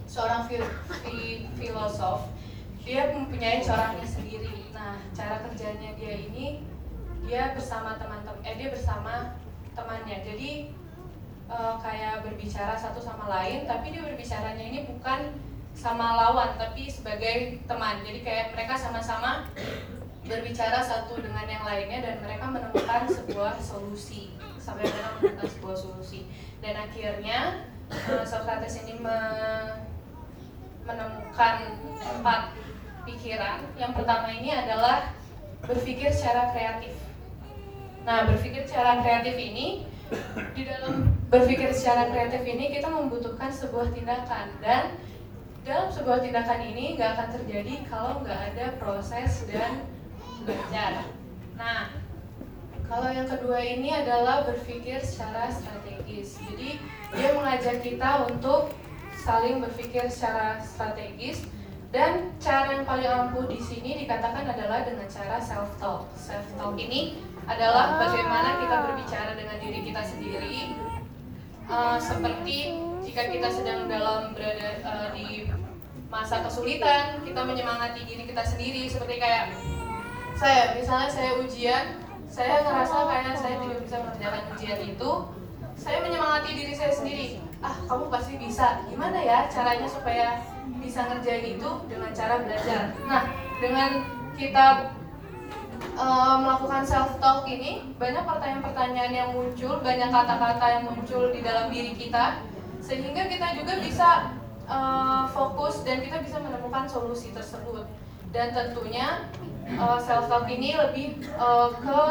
seorang 0.07 0.47
fil 0.47 0.63
fi- 1.03 1.49
filosof. 1.59 2.31
Dia 2.87 3.11
mempunyai 3.11 3.59
coraknya 3.59 4.07
sendiri. 4.07 4.71
Nah, 4.71 5.03
cara 5.11 5.43
kerjanya 5.43 5.91
dia 5.99 6.13
ini 6.23 6.63
dia 7.29 7.53
bersama 7.53 7.93
teman-teman 7.93 8.41
eh 8.41 8.57
dia 8.57 8.73
bersama 8.73 9.37
temannya. 9.77 10.17
Jadi 10.25 10.73
uh, 11.45 11.77
kayak 11.77 12.25
berbicara 12.25 12.73
satu 12.73 12.97
sama 12.97 13.29
lain 13.29 13.69
tapi 13.69 13.93
dia 13.93 14.01
berbicaranya 14.01 14.65
ini 14.65 14.89
bukan 14.89 15.37
sama 15.77 16.17
lawan 16.17 16.57
tapi 16.57 16.89
sebagai 16.89 17.61
teman. 17.69 18.01
Jadi 18.01 18.25
kayak 18.25 18.57
mereka 18.57 18.73
sama-sama 18.73 19.45
berbicara 20.25 20.81
satu 20.81 21.21
dengan 21.21 21.45
yang 21.45 21.61
lainnya 21.61 22.01
dan 22.01 22.15
mereka 22.25 22.49
menemukan 22.49 23.05
sebuah 23.05 23.61
solusi. 23.61 24.33
Sampai 24.57 24.89
mereka 24.89 25.21
menemukan 25.21 25.49
sebuah 25.53 25.77
solusi. 25.77 26.25
Dan 26.65 26.81
akhirnya 26.81 27.69
uh, 27.93 28.25
Socrates 28.25 28.81
ini 28.89 28.97
me- 28.97 29.85
menemukan 30.81 31.77
empat 32.01 32.57
pikiran. 33.05 33.69
Yang 33.77 34.01
pertama 34.01 34.33
ini 34.33 34.49
adalah 34.49 35.13
berpikir 35.61 36.09
secara 36.09 36.49
kreatif 36.49 36.97
Nah, 38.07 38.27
berpikir 38.29 38.63
secara 38.65 39.03
kreatif 39.03 39.35
ini 39.35 39.85
di 40.57 40.65
dalam 40.65 41.13
berpikir 41.29 41.69
secara 41.69 42.09
kreatif 42.09 42.41
ini 42.41 42.73
kita 42.73 42.89
membutuhkan 42.89 43.53
sebuah 43.53 43.93
tindakan 43.93 44.57
dan 44.63 44.97
dalam 45.61 45.93
sebuah 45.93 46.25
tindakan 46.25 46.65
ini 46.65 46.97
nggak 46.97 47.09
akan 47.13 47.29
terjadi 47.37 47.73
kalau 47.85 48.25
nggak 48.25 48.39
ada 48.53 48.65
proses 48.81 49.45
dan 49.45 49.85
belajar. 50.47 51.05
Nah, 51.53 51.93
kalau 52.89 53.13
yang 53.13 53.29
kedua 53.29 53.61
ini 53.61 53.93
adalah 53.93 54.49
berpikir 54.49 54.97
secara 55.05 55.53
strategis. 55.53 56.41
Jadi 56.41 56.81
dia 57.13 57.29
mengajak 57.37 57.85
kita 57.85 58.25
untuk 58.25 58.73
saling 59.21 59.61
berpikir 59.61 60.09
secara 60.09 60.57
strategis 60.63 61.45
dan 61.93 62.33
cara 62.41 62.81
yang 62.81 62.85
paling 62.85 63.05
ampuh 63.05 63.45
di 63.45 63.61
sini 63.61 64.05
dikatakan 64.05 64.45
adalah 64.45 64.85
dengan 64.85 65.05
cara 65.05 65.37
self 65.37 65.69
talk. 65.77 66.09
Self 66.17 66.45
talk 66.57 66.73
ini 66.81 67.21
adalah 67.49 67.97
bagaimana 67.97 68.61
kita 68.61 68.77
berbicara 68.85 69.31
dengan 69.33 69.57
diri 69.57 69.79
kita 69.81 70.01
sendiri. 70.05 70.77
Uh, 71.69 71.97
seperti 71.97 72.77
jika 73.01 73.29
kita 73.29 73.49
sedang 73.49 73.89
dalam 73.89 74.37
berada 74.37 74.77
uh, 74.85 75.09
di 75.17 75.49
masa 76.13 76.45
kesulitan, 76.45 77.25
kita 77.25 77.41
menyemangati 77.41 78.05
diri 78.05 78.29
kita 78.29 78.45
sendiri. 78.45 78.85
Seperti 78.85 79.17
kayak 79.17 79.57
saya, 80.37 80.77
misalnya 80.77 81.09
saya 81.09 81.31
ujian, 81.41 81.85
saya 82.29 82.61
ngerasa 82.61 82.95
kayak 83.09 83.35
saya 83.37 83.55
tidak 83.65 83.79
bisa 83.81 83.97
mengerjakan 83.97 84.43
ujian 84.53 84.79
itu, 84.85 85.11
saya 85.73 85.97
menyemangati 86.05 86.49
diri 86.53 86.73
saya 86.77 86.93
sendiri. 86.93 87.29
ah 87.59 87.75
kamu 87.91 88.07
pasti 88.07 88.39
bisa 88.39 88.87
gimana 88.87 89.19
ya 89.19 89.43
caranya 89.51 89.83
supaya 89.83 90.39
bisa 90.79 91.03
ngerjain 91.11 91.59
itu 91.59 91.69
dengan 91.91 92.07
cara 92.15 92.39
belajar 92.39 92.95
nah 93.03 93.27
dengan 93.59 93.99
kita 94.39 94.95
uh, 95.99 96.35
melakukan 96.41 96.83
self 96.83 97.17
talk 97.19 97.47
ini 97.47 97.85
banyak 97.95 98.23
pertanyaan-pertanyaan 98.23 99.13
yang 99.13 99.29
muncul 99.35 99.79
banyak 99.79 100.09
kata-kata 100.09 100.65
yang 100.79 100.83
muncul 100.87 101.31
di 101.31 101.39
dalam 101.43 101.71
diri 101.71 101.93
kita 101.95 102.43
sehingga 102.79 103.27
kita 103.27 103.53
juga 103.59 103.73
bisa 103.83 104.09
uh, 104.65 105.27
fokus 105.29 105.83
dan 105.83 105.99
kita 105.99 106.23
bisa 106.23 106.39
menemukan 106.39 106.87
solusi 106.87 107.29
tersebut 107.35 107.85
dan 108.29 108.53
tentunya 108.53 109.27
uh, 109.77 109.99
self 109.99 110.29
talk 110.29 110.45
ini 110.47 110.77
lebih 110.77 111.19
uh, 111.37 111.73
ke 111.75 112.01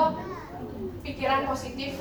pikiran 1.06 1.48
positif 1.48 1.96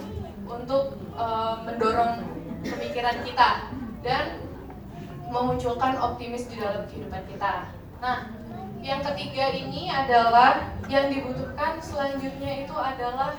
untuk 0.47 0.99
uh, 1.15 1.63
mendorong 1.63 2.23
pemikiran 2.63 3.23
kita 3.23 3.71
dan 4.03 4.39
memunculkan 5.27 5.99
optimis 5.99 6.47
di 6.47 6.55
dalam 6.59 6.87
kehidupan 6.87 7.23
kita. 7.27 7.67
Nah, 7.99 8.31
yang 8.81 9.01
ketiga 9.03 9.51
ini 9.51 9.89
adalah 9.89 10.73
yang 10.87 11.11
dibutuhkan 11.11 11.81
selanjutnya 11.81 12.63
itu 12.65 12.75
adalah 12.75 13.35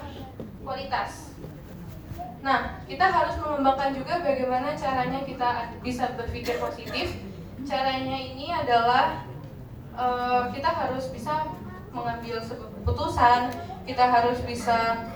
kualitas. 0.62 1.33
Nah, 2.45 2.78
kita 2.87 3.07
harus 3.09 3.35
mengembangkan 3.42 3.99
juga 3.99 4.23
bagaimana 4.23 4.76
caranya 4.78 5.25
kita 5.26 5.75
bisa 5.83 6.14
berpikir 6.14 6.61
positif. 6.62 7.18
Caranya 7.66 8.14
ini 8.14 8.54
adalah 8.54 9.26
uh, 9.99 10.47
kita 10.54 10.71
harus 10.71 11.11
bisa 11.11 11.50
mengambil 11.90 12.38
sebuah 12.38 12.71
keputusan, 12.80 13.40
kita 13.88 14.04
harus 14.07 14.38
bisa 14.47 15.09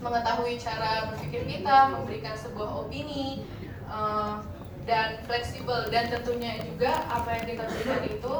mengetahui 0.00 0.56
cara 0.58 1.12
berpikir 1.12 1.44
kita, 1.46 1.92
memberikan 1.92 2.34
sebuah 2.34 2.88
opini, 2.88 3.44
uh, 3.86 4.42
dan 4.88 5.22
fleksibel 5.28 5.86
dan 5.92 6.08
tentunya 6.08 6.58
juga 6.64 7.04
apa 7.06 7.36
yang 7.36 7.44
kita 7.46 7.62
berikan 7.68 8.02
itu 8.10 8.34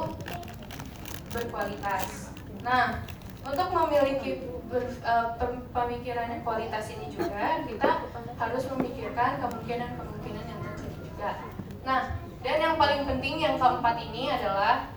berkualitas. 1.31 2.31
Nah, 2.61 3.01
untuk 3.41 3.67
memiliki 3.73 4.45
ber, 4.69 4.85
uh, 5.01 5.33
pemikiran 5.73 6.29
yang 6.29 6.41
kualitas 6.45 6.91
ini 6.93 7.09
juga 7.09 7.65
kita 7.65 8.05
harus 8.37 8.63
memikirkan 8.75 9.41
kemungkinan-kemungkinan 9.41 10.43
yang 10.45 10.59
terjadi 10.61 10.97
juga. 11.01 11.31
Nah, 11.81 12.01
dan 12.41 12.57
yang 12.57 12.75
paling 12.77 13.05
penting 13.05 13.35
yang 13.41 13.55
keempat 13.57 13.95
ini 14.01 14.33
adalah 14.33 14.89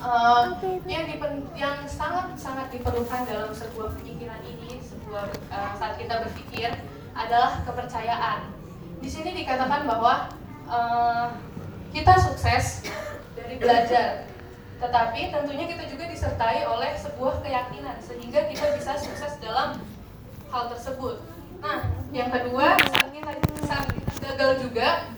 uh, 0.00 0.56
yang 0.88 1.04
dipen, 1.08 1.44
yang 1.56 1.84
sangat 1.84 2.32
sangat 2.36 2.72
diperlukan 2.72 3.28
dalam 3.28 3.52
sebuah 3.52 3.92
pemikiran 4.00 4.40
ini 4.44 4.80
sebuah 4.80 5.28
uh, 5.52 5.72
saat 5.76 6.00
kita 6.00 6.24
berpikir 6.24 6.70
adalah 7.12 7.60
kepercayaan. 7.64 8.52
Di 9.00 9.08
sini 9.08 9.32
dikatakan 9.44 9.84
bahwa 9.84 10.32
uh, 10.68 11.32
kita 11.90 12.14
sukses 12.20 12.86
dari 13.36 13.58
belajar, 13.58 14.29
tetapi 14.80 15.28
tentunya 15.28 15.68
kita 15.68 15.84
juga 15.92 16.04
disertai 16.08 16.64
oleh 16.64 16.96
sebuah 16.96 17.44
keyakinan 17.44 18.00
sehingga 18.00 18.48
kita 18.48 18.66
bisa 18.80 18.96
sukses 18.96 19.36
dalam 19.44 19.76
hal 20.48 20.64
tersebut. 20.72 21.20
Nah, 21.60 21.84
yang 22.16 22.32
kedua 22.32 22.80
saat 22.88 23.12
kita 23.12 23.30
saat 23.68 23.86
gagal 24.24 24.64
juga 24.64 25.12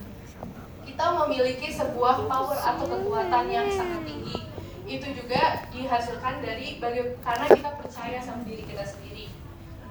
kita 0.83 1.04
memiliki 1.25 1.71
sebuah 1.71 2.26
power 2.26 2.59
atau 2.59 2.85
kekuatan 2.90 3.45
yang 3.49 3.71
sangat 3.71 4.02
tinggi 4.02 4.42
itu 4.85 5.09
juga 5.14 5.64
dihasilkan 5.71 6.42
dari 6.42 6.83
karena 7.23 7.47
kita 7.49 7.71
percaya 7.78 8.19
sama 8.19 8.42
diri 8.45 8.66
kita 8.66 8.85
sendiri. 8.85 9.31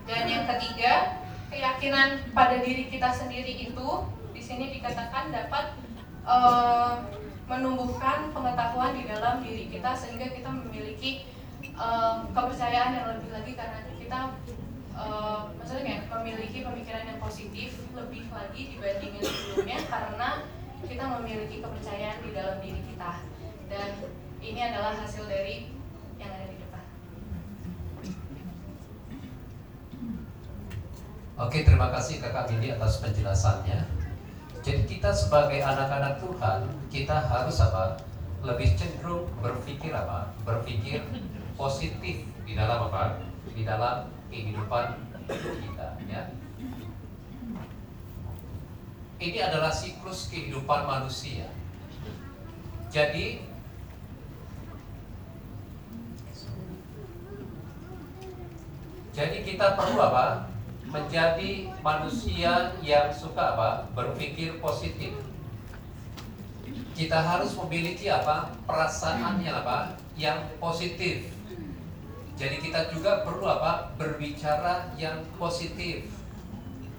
Dan 0.05 0.27
yang 0.27 0.43
ketiga, 0.45 1.15
keyakinan 1.47 2.21
pada 2.35 2.59
diri 2.59 2.91
kita 2.91 3.09
sendiri 3.15 3.71
itu 3.71 3.89
di 4.35 4.41
sini 4.43 4.75
dikatakan 4.77 5.31
dapat 5.31 5.65
uh, 6.27 7.01
menumbuhkan 7.51 8.31
pengetahuan 8.31 8.95
di 8.95 9.03
dalam 9.03 9.43
diri 9.43 9.67
kita 9.67 9.91
sehingga 9.91 10.31
kita 10.31 10.47
memiliki 10.47 11.27
uh, 11.75 12.23
kepercayaan 12.31 12.95
yang 12.95 13.05
lebih 13.11 13.29
lagi 13.35 13.51
karena 13.59 13.83
kita 13.99 14.19
uh, 14.95 15.51
maksudnya 15.59 16.07
memiliki 16.07 16.63
pemikiran 16.63 17.03
yang 17.11 17.19
positif 17.19 17.75
lebih 17.91 18.31
lagi 18.31 18.71
dibandingin 18.71 19.19
sebelumnya 19.19 19.83
karena 19.83 20.29
kita 20.87 21.03
memiliki 21.19 21.59
kepercayaan 21.59 22.23
di 22.23 22.29
dalam 22.31 22.57
diri 22.63 22.81
kita 22.87 23.11
dan 23.67 23.91
ini 24.39 24.59
adalah 24.71 24.95
hasil 24.95 25.27
dari 25.27 25.75
yang 26.17 26.31
ada 26.31 26.47
di 26.47 26.57
depan. 26.57 26.83
Oke, 31.35 31.67
terima 31.67 31.91
kasih 31.91 32.23
Kakak 32.23 32.47
Mili 32.47 32.71
atas 32.71 33.03
penjelasannya. 33.03 34.00
Jadi 34.61 34.85
kita 34.85 35.09
sebagai 35.09 35.57
anak-anak 35.57 36.21
Tuhan, 36.21 36.69
kita 36.93 37.17
harus 37.17 37.57
apa? 37.65 37.97
Lebih 38.45 38.77
cenderung 38.77 39.25
berpikir 39.41 39.89
apa? 39.89 40.37
Berpikir 40.45 41.01
positif 41.57 42.29
di 42.45 42.53
dalam 42.53 42.85
apa? 42.89 43.25
Di 43.57 43.65
dalam 43.65 44.13
kehidupan 44.29 45.01
kita, 45.25 45.97
ya. 46.05 46.29
Ini 49.21 49.37
adalah 49.49 49.73
siklus 49.73 50.29
kehidupan 50.29 50.85
manusia. 50.85 51.49
Jadi 52.93 53.49
Jadi 59.11 59.43
kita 59.43 59.75
perlu 59.75 59.99
apa? 59.99 60.50
Menjadi 60.91 61.71
manusia 61.79 62.75
yang 62.83 63.07
suka 63.15 63.55
apa? 63.55 63.87
Berpikir 63.95 64.59
positif. 64.59 65.15
Kita 66.91 67.23
harus 67.23 67.55
memiliki 67.55 68.11
apa? 68.11 68.51
Perasaan 68.67 69.39
yang 69.39 69.63
apa? 69.63 69.95
Yang 70.19 70.51
positif. 70.59 71.31
Jadi 72.35 72.59
kita 72.59 72.91
juga 72.91 73.23
perlu 73.23 73.47
apa? 73.47 73.95
Berbicara 73.95 74.91
yang 74.99 75.23
positif. 75.39 76.11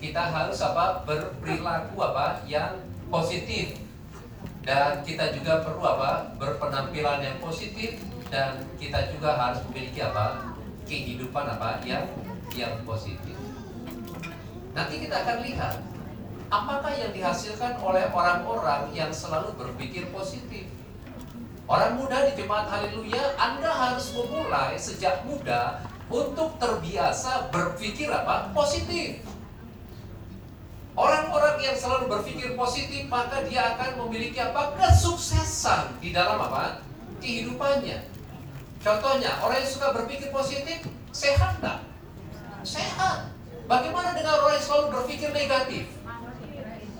Kita 0.00 0.32
harus 0.32 0.58
apa? 0.64 1.04
Berperilaku 1.04 1.96
apa? 2.00 2.40
Yang 2.48 2.88
positif. 3.12 3.76
Dan 4.64 5.04
kita 5.04 5.36
juga 5.36 5.60
perlu 5.60 5.84
apa? 5.84 6.32
Berpenampilan 6.40 7.20
yang 7.20 7.36
positif 7.44 8.00
dan 8.32 8.64
kita 8.80 9.12
juga 9.12 9.36
harus 9.36 9.60
memiliki 9.68 10.00
apa? 10.00 10.52
kehidupan 10.86 11.46
apa 11.46 11.80
yang 11.86 12.04
yang 12.52 12.74
positif. 12.84 13.41
Nanti 14.72 15.04
kita 15.04 15.20
akan 15.20 15.38
lihat 15.44 15.74
apakah 16.52 16.92
yang 16.92 17.12
dihasilkan 17.12 17.80
oleh 17.80 18.08
orang-orang 18.12 18.92
yang 18.92 19.12
selalu 19.12 19.52
berpikir 19.56 20.08
positif. 20.12 20.68
Orang 21.64 21.96
muda 21.96 22.28
di 22.28 22.36
jemaat 22.36 22.68
haleluya, 22.68 23.36
Anda 23.40 23.72
harus 23.72 24.12
memulai 24.12 24.76
sejak 24.76 25.24
muda 25.24 25.80
untuk 26.12 26.60
terbiasa 26.60 27.48
berpikir 27.48 28.12
apa? 28.12 28.52
Positif. 28.52 29.24
Orang-orang 30.92 31.56
yang 31.64 31.72
selalu 31.72 32.12
berpikir 32.12 32.52
positif 32.52 33.08
maka 33.08 33.40
dia 33.48 33.72
akan 33.76 34.04
memiliki 34.04 34.36
apa? 34.36 34.76
kesuksesan 34.76 36.00
di 36.04 36.12
dalam 36.12 36.36
apa? 36.36 36.84
kehidupannya. 37.22 38.12
Contohnya, 38.82 39.38
orang 39.40 39.62
yang 39.62 39.70
suka 39.70 39.94
berpikir 39.94 40.34
positif, 40.34 40.84
sehat 41.14 41.62
tak? 41.62 41.86
Sehat. 42.66 43.30
Bagaimana 43.70 44.10
dengan 44.12 44.42
orang 44.42 44.58
yang 44.58 44.64
selalu 44.64 44.86
berpikir 44.90 45.30
negatif? 45.30 45.86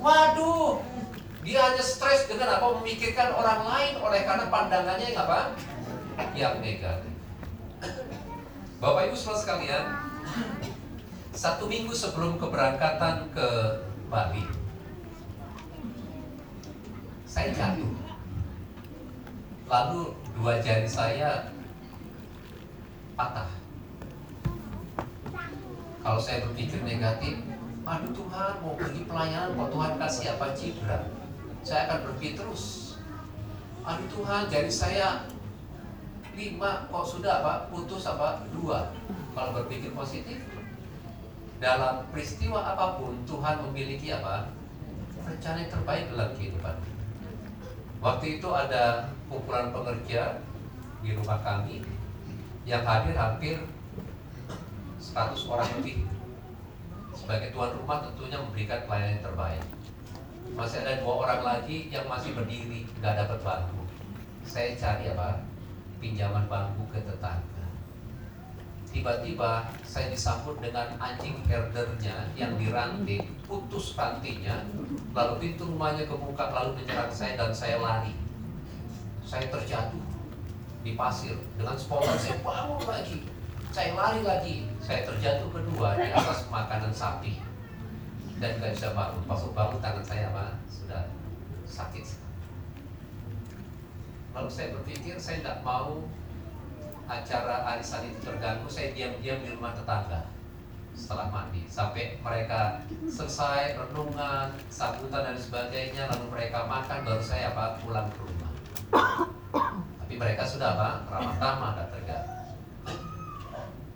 Waduh, 0.03 0.83
dia 1.42 1.59
hanya 1.59 1.83
stres 1.83 2.27
dengan 2.31 2.59
apa? 2.59 2.66
Memikirkan 2.83 3.35
orang 3.35 3.66
lain 3.66 3.94
oleh 4.03 4.20
karena 4.22 4.46
pandangannya 4.51 5.07
yang 5.11 5.20
apa? 5.27 5.38
Yang 6.35 6.55
negatif. 6.62 7.12
Bapak 8.83 9.11
Ibu 9.11 9.14
saudara 9.14 9.42
sekalian, 9.42 9.85
satu 11.31 11.70
minggu 11.70 11.94
sebelum 11.94 12.35
keberangkatan 12.38 13.31
ke 13.31 13.48
Bali, 14.11 14.42
saya 17.22 17.55
jatuh. 17.55 17.94
Lalu 19.70 20.18
dua 20.35 20.59
jari 20.59 20.90
saya 20.90 21.55
patah. 23.14 23.62
Kalau 26.02 26.18
saya 26.18 26.42
berpikir 26.50 26.82
negatif, 26.82 27.38
aduh 27.86 28.10
Tuhan 28.10 28.52
mau 28.58 28.74
pergi 28.74 29.06
pelayanan 29.06 29.54
kok 29.54 29.70
Tuhan 29.70 29.92
kasih 30.02 30.26
apa 30.34 30.46
cedera. 30.50 30.98
Saya 31.62 31.80
akan 31.86 31.98
berpikir 32.10 32.34
terus. 32.42 32.98
Aduh 33.86 34.10
Tuhan 34.10 34.50
jadi 34.50 34.66
saya 34.66 35.30
lima 36.34 36.90
kok 36.90 37.06
sudah 37.06 37.38
apa 37.38 37.70
putus 37.70 38.02
apa 38.10 38.42
dua. 38.50 38.90
Kalau 39.32 39.54
berpikir 39.62 39.94
positif 39.94 40.42
dalam 41.62 42.02
peristiwa 42.10 42.58
apa 42.74 42.98
pun 42.98 43.22
Tuhan 43.22 43.62
memiliki 43.70 44.10
apa 44.10 44.50
rencana 45.22 45.62
yang 45.62 45.70
terbaik 45.70 46.10
dalam 46.10 46.34
kehidupan. 46.34 46.76
Waktu 48.02 48.42
itu 48.42 48.48
ada 48.50 49.14
kumpulan 49.30 49.70
pekerja 49.70 50.42
di 50.98 51.14
rumah 51.14 51.38
kami 51.46 51.86
yang 52.66 52.82
hadir 52.82 53.14
hampir 53.14 53.62
100 55.12 55.53
orang 55.53 55.68
lebih. 55.77 56.09
Sebagai 57.12 57.53
tuan 57.53 57.77
rumah 57.77 58.01
tentunya 58.01 58.40
memberikan 58.40 58.81
pelayanan 58.88 59.20
terbaik. 59.20 59.64
Masih 60.57 60.81
ada 60.81 61.05
dua 61.05 61.14
orang 61.29 61.40
lagi 61.44 61.92
yang 61.92 62.09
masih 62.09 62.33
berdiri, 62.33 62.88
nggak 63.01 63.20
dapat 63.20 63.38
bangku. 63.44 63.85
Saya 64.48 64.72
cari 64.77 65.12
apa? 65.12 65.44
Pinjaman 66.01 66.48
bangku 66.48 66.88
ke 66.88 67.05
tetangga. 67.05 67.68
Tiba-tiba 68.92 69.68
saya 69.85 70.12
disambut 70.12 70.61
dengan 70.61 70.96
anjing 71.01 71.40
herdernya 71.48 72.29
yang 72.37 72.57
diranting, 72.61 73.25
putus 73.48 73.96
rantingnya, 73.96 74.64
lalu 75.12 75.33
pintu 75.40 75.68
rumahnya 75.68 76.05
kebuka 76.09 76.53
lalu 76.53 76.81
menyerang 76.81 77.12
saya 77.12 77.37
dan 77.37 77.53
saya 77.53 77.81
lari. 77.81 78.12
Saya 79.25 79.48
terjatuh 79.48 80.05
di 80.85 80.92
pasir 80.92 81.37
dengan 81.57 81.77
spontan 81.77 82.16
saya 82.20 82.37
bangun 82.44 82.85
lagi. 82.85 83.25
Saya 83.72 83.96
lari 83.96 84.20
lagi, 84.20 84.68
saya 84.85 85.00
terjatuh 85.08 85.48
kedua 85.48 85.96
di 85.96 86.12
atas 86.12 86.44
makanan 86.52 86.92
sapi 86.92 87.40
dan 88.37 88.61
nggak 88.61 88.76
bisa 88.76 88.92
bangun. 88.92 89.24
Pas 89.24 89.40
bangun 89.48 89.80
tangan 89.80 90.04
saya 90.04 90.28
apa? 90.28 90.61
Sudah 90.68 91.08
sakit. 91.64 92.04
Lalu 94.37 94.48
saya 94.52 94.76
berpikir 94.76 95.16
saya 95.16 95.40
tidak 95.40 95.64
mau 95.64 96.04
acara 97.08 97.64
arisan 97.72 98.12
itu 98.12 98.20
terganggu. 98.20 98.68
Saya 98.68 98.92
diam-diam 98.92 99.40
di 99.40 99.56
rumah 99.56 99.72
tetangga 99.72 100.28
setelah 100.92 101.32
mandi 101.32 101.64
sampai 101.64 102.20
mereka 102.20 102.85
selesai 103.08 103.80
renungan, 103.80 104.52
sambutan 104.68 105.32
dan 105.32 105.37
sebagainya. 105.40 106.12
Lalu 106.12 106.28
mereka 106.28 106.68
makan, 106.68 107.08
baru 107.08 107.24
saya 107.24 107.56
apa 107.56 107.80
pulang 107.80 108.12
ke 108.12 108.20
rumah. 108.20 108.52
Tapi 110.04 110.14
mereka 110.20 110.44
sudah 110.44 110.76
apa 110.76 111.08
ramah-ramah 111.08 111.72
dan 111.80 111.88
terganggu. 111.88 112.31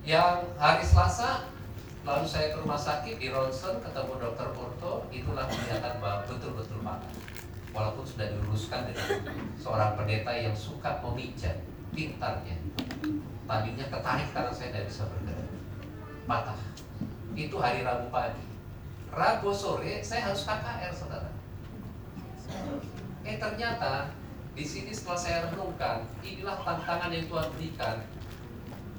Yang 0.06 0.54
hari 0.54 0.86
Selasa 0.86 1.50
Lalu 2.06 2.22
saya 2.30 2.54
ke 2.54 2.62
rumah 2.62 2.78
sakit 2.78 3.18
di 3.18 3.34
ronsen 3.34 3.82
ketemu 3.82 4.14
dokter 4.22 4.46
orto, 4.54 5.10
itulah 5.10 5.42
kelihatan 5.50 5.98
bahwa 5.98 6.22
betul-betul 6.22 6.78
patah. 6.78 7.10
Walaupun 7.74 8.06
sudah 8.06 8.30
diluruskan 8.30 8.86
dengan 8.86 9.26
seorang 9.58 9.98
pendeta 9.98 10.30
yang 10.30 10.54
suka 10.54 11.02
memijat, 11.02 11.58
pintarnya. 11.90 12.62
Tadinya 13.50 13.86
ketarik 13.90 14.30
karena 14.30 14.52
saya 14.54 14.70
tidak 14.70 14.86
bisa 14.86 15.02
bergerak. 15.10 15.50
Patah. 16.30 16.60
Itu 17.34 17.58
hari 17.58 17.82
Rabu 17.82 18.06
pagi. 18.14 18.46
Rabu 19.10 19.50
sore 19.50 19.98
saya 20.06 20.30
harus 20.30 20.46
KKR, 20.46 20.94
saudara. 20.94 21.30
Eh 23.26 23.34
ternyata 23.34 24.14
di 24.54 24.62
sini 24.62 24.94
setelah 24.94 25.18
saya 25.18 25.38
renungkan, 25.50 26.06
inilah 26.22 26.62
tantangan 26.62 27.10
yang 27.10 27.26
Tuhan 27.26 27.50
berikan. 27.58 27.98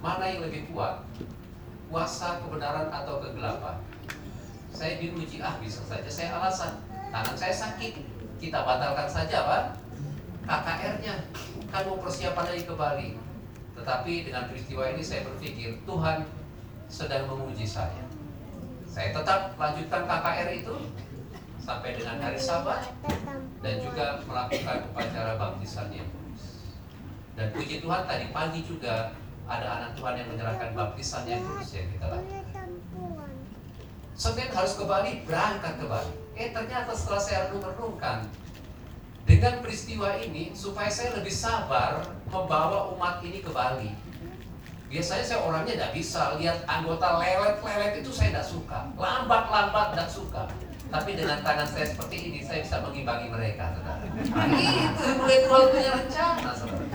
Mana 0.02 0.24
yang 0.30 0.46
lebih 0.46 0.70
kuat? 0.72 1.04
kuasa 1.88 2.44
kebenaran 2.44 2.92
atau 2.92 3.24
kegelapan. 3.24 3.80
Saya 4.72 5.00
diuji, 5.02 5.40
ah 5.42 5.58
bisa 5.58 5.82
saja 5.88 6.08
saya 6.12 6.38
alasan. 6.38 6.84
Tangan 7.10 7.36
saya 7.40 7.56
sakit, 7.56 8.04
kita 8.38 8.60
batalkan 8.62 9.08
saja 9.08 9.48
Pak. 9.48 9.64
KKR-nya, 10.48 11.16
kan 11.72 11.82
mau 11.88 12.00
persiapan 12.00 12.46
lagi 12.52 12.64
ke 12.68 12.76
Bali. 12.76 13.10
Tetapi 13.76 14.14
dengan 14.28 14.48
peristiwa 14.52 14.84
ini 14.92 15.04
saya 15.04 15.28
berpikir, 15.28 15.80
Tuhan 15.88 16.28
sedang 16.88 17.28
menguji 17.32 17.68
saya. 17.68 18.04
Saya 18.88 19.12
tetap 19.12 19.56
lanjutkan 19.60 20.08
KKR 20.08 20.50
itu 20.56 20.76
sampai 21.60 22.00
dengan 22.00 22.16
hari 22.24 22.40
Sabat 22.40 22.96
dan 23.60 23.76
juga 23.84 24.24
melakukan 24.24 24.88
upacara 24.88 25.36
baptisan 25.36 25.92
yang 25.92 26.08
Dan 27.38 27.54
puji 27.54 27.84
Tuhan 27.84 28.08
tadi 28.08 28.34
pagi 28.34 28.66
juga 28.66 29.14
ada 29.48 29.68
anak 29.80 29.92
Tuhan 29.96 30.14
yang 30.20 30.28
menyerahkan 30.28 30.70
baptisan 30.76 31.24
yang 31.24 31.40
kudus 31.40 31.72
yang 31.72 31.88
kita 31.96 32.06
lakukan. 32.12 32.68
Senin 34.18 34.50
harus 34.52 34.74
ke 34.76 34.84
Bali, 34.84 35.12
berangkat 35.24 35.74
ke 35.80 35.86
Bali. 35.88 36.14
Eh 36.36 36.50
ternyata 36.52 36.92
setelah 36.92 37.22
saya 37.22 37.40
renung-renungkan, 37.48 38.28
dengan 39.28 39.60
peristiwa 39.60 40.16
ini 40.20 40.56
supaya 40.56 40.88
saya 40.88 41.20
lebih 41.20 41.32
sabar 41.32 42.00
membawa 42.32 42.92
umat 42.96 43.20
ini 43.24 43.44
ke 43.44 43.52
Bali. 43.52 43.92
Biasanya 44.88 45.26
saya 45.28 45.40
orangnya 45.44 45.76
tidak 45.76 45.92
bisa 46.00 46.40
lihat 46.40 46.64
anggota 46.64 47.20
lelet-lelet 47.20 48.00
itu 48.00 48.08
saya 48.08 48.32
tidak 48.32 48.48
suka, 48.48 48.80
lambat-lambat 48.96 49.92
tidak 49.92 50.10
suka. 50.10 50.44
Tapi 50.88 51.20
dengan 51.20 51.44
tangan 51.44 51.68
saya 51.68 51.86
seperti 51.92 52.18
ini 52.32 52.40
saya 52.40 52.64
bisa 52.64 52.80
mengimbangi 52.80 53.28
mereka, 53.28 53.76
saudara. 53.76 54.08
Nah, 54.08 54.48
itu 54.56 55.08
mulai 55.20 55.40
Tuhan 55.44 55.64
punya 55.68 55.92
rencana, 56.00 56.52
saudara. 56.56 56.86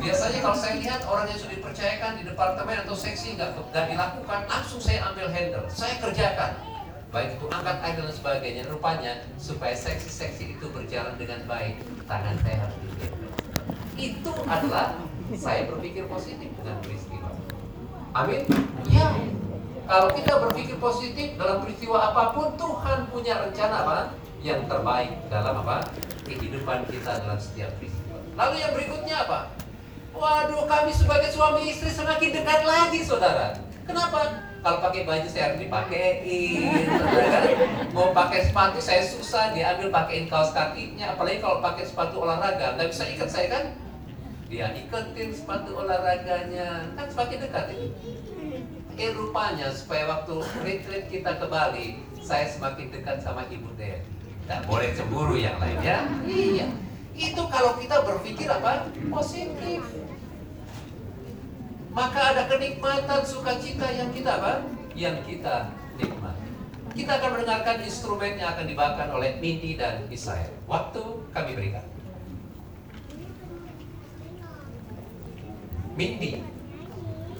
Biasanya 0.00 0.38
kalau 0.40 0.56
saya 0.56 0.74
lihat 0.80 1.00
orang 1.04 1.26
yang 1.28 1.40
sudah 1.40 1.54
dipercayakan 1.60 2.10
di 2.16 2.22
departemen 2.24 2.76
atau 2.88 2.96
seksi 2.96 3.36
nggak 3.36 3.50
nggak 3.60 3.84
dilakukan, 3.92 4.40
langsung 4.48 4.80
saya 4.80 4.98
ambil 5.12 5.28
handle, 5.28 5.66
saya 5.68 5.94
kerjakan. 6.00 6.52
Baik 7.14 7.38
itu 7.38 7.46
angkat 7.48 7.76
air 7.86 7.96
dan 8.02 8.12
sebagainya. 8.12 8.62
Rupanya 8.66 9.12
supaya 9.38 9.76
seksi-seksi 9.76 10.58
itu 10.58 10.66
berjalan 10.72 11.14
dengan 11.20 11.44
baik, 11.44 11.80
tangan 12.08 12.34
saya 12.40 12.56
harus 12.66 12.76
digendong. 12.82 13.34
Itu 13.96 14.32
adalah 14.48 14.96
saya 15.36 15.68
berpikir 15.70 16.08
positif 16.08 16.50
dengan 16.56 16.76
peristiwa. 16.82 17.30
Amin. 18.16 18.48
Ya, 18.88 19.12
kalau 19.86 20.10
kita 20.10 20.32
berpikir 20.42 20.76
positif 20.82 21.38
dalam 21.38 21.62
peristiwa 21.62 22.10
apa 22.10 22.34
pun, 22.34 22.58
Tuhan 22.58 23.06
punya 23.06 23.38
rencana 23.46 23.86
apa? 23.86 23.98
Yang 24.42 24.66
terbaik 24.66 25.14
dalam 25.30 25.62
apa? 25.62 25.86
Kehidupan 26.26 26.90
kita 26.90 27.22
dalam 27.22 27.38
setiap 27.38 27.70
peristiwa. 27.78 28.18
Lalu 28.34 28.54
yang 28.66 28.72
berikutnya 28.74 29.16
apa? 29.22 29.54
Waduh, 30.10 30.66
kami 30.66 30.90
sebagai 30.90 31.30
suami 31.30 31.70
istri 31.70 31.94
semakin 31.94 32.34
dekat 32.34 32.66
lagi, 32.66 33.00
saudara. 33.06 33.54
Kenapa? 33.86 34.42
Kalau 34.66 34.82
pakai 34.82 35.06
baju 35.06 35.28
saya 35.30 35.54
harus 35.54 35.62
dipakein, 35.62 36.82
saudara. 36.98 37.40
Mau 37.94 38.10
pakai 38.10 38.42
sepatu 38.42 38.82
saya 38.82 39.06
susah, 39.06 39.54
diambil 39.54 39.94
pakein 39.94 40.26
kaos 40.26 40.50
kakinya. 40.50 41.14
Apalagi 41.14 41.38
kalau 41.38 41.62
pakai 41.62 41.86
sepatu 41.86 42.26
olahraga, 42.26 42.74
nggak 42.74 42.90
bisa 42.90 43.06
ikat 43.06 43.30
saya 43.30 43.46
kan? 43.54 43.64
Dia 44.46 44.70
iketin 44.78 45.34
sepatu 45.34 45.74
olahraganya, 45.74 46.94
kan 46.94 47.06
semakin 47.10 47.38
dekat 47.46 47.66
ini. 47.74 47.90
Eh 48.96 49.12
rupanya 49.12 49.68
supaya 49.76 50.08
waktu 50.08 50.40
retreat 50.64 51.12
kita 51.12 51.36
ke 51.36 51.46
Bali, 51.52 52.00
saya 52.24 52.48
semakin 52.48 52.88
dekat 52.88 53.20
sama 53.20 53.44
Ibu 53.44 53.76
Dewi. 53.76 54.00
Tidak 54.46 54.60
boleh 54.64 54.88
cemburu 54.96 55.36
yang 55.36 55.60
lain 55.60 55.78
ya. 55.84 55.98
Iya. 56.24 56.68
Itu 57.12 57.44
kalau 57.52 57.76
kita 57.76 58.00
berpikir 58.08 58.48
apa? 58.48 58.88
Positif. 59.12 59.84
Maka 61.92 62.20
ada 62.32 62.42
kenikmatan 62.48 63.20
sukacita 63.24 63.88
yang 63.92 64.12
kita 64.16 64.40
apa? 64.40 64.64
Yang 64.96 65.16
kita 65.28 65.72
nikmati. 66.00 66.48
Kita 66.96 67.20
akan 67.20 67.30
mendengarkan 67.36 67.76
instrumen 67.84 68.40
yang 68.40 68.56
akan 68.56 68.64
dibawakan 68.64 69.08
oleh 69.12 69.36
Mindy 69.40 69.76
dan 69.76 70.08
Israel. 70.08 70.52
Waktu 70.64 71.02
kami 71.36 71.52
berikan. 71.52 71.84
Mindy, 75.96 76.44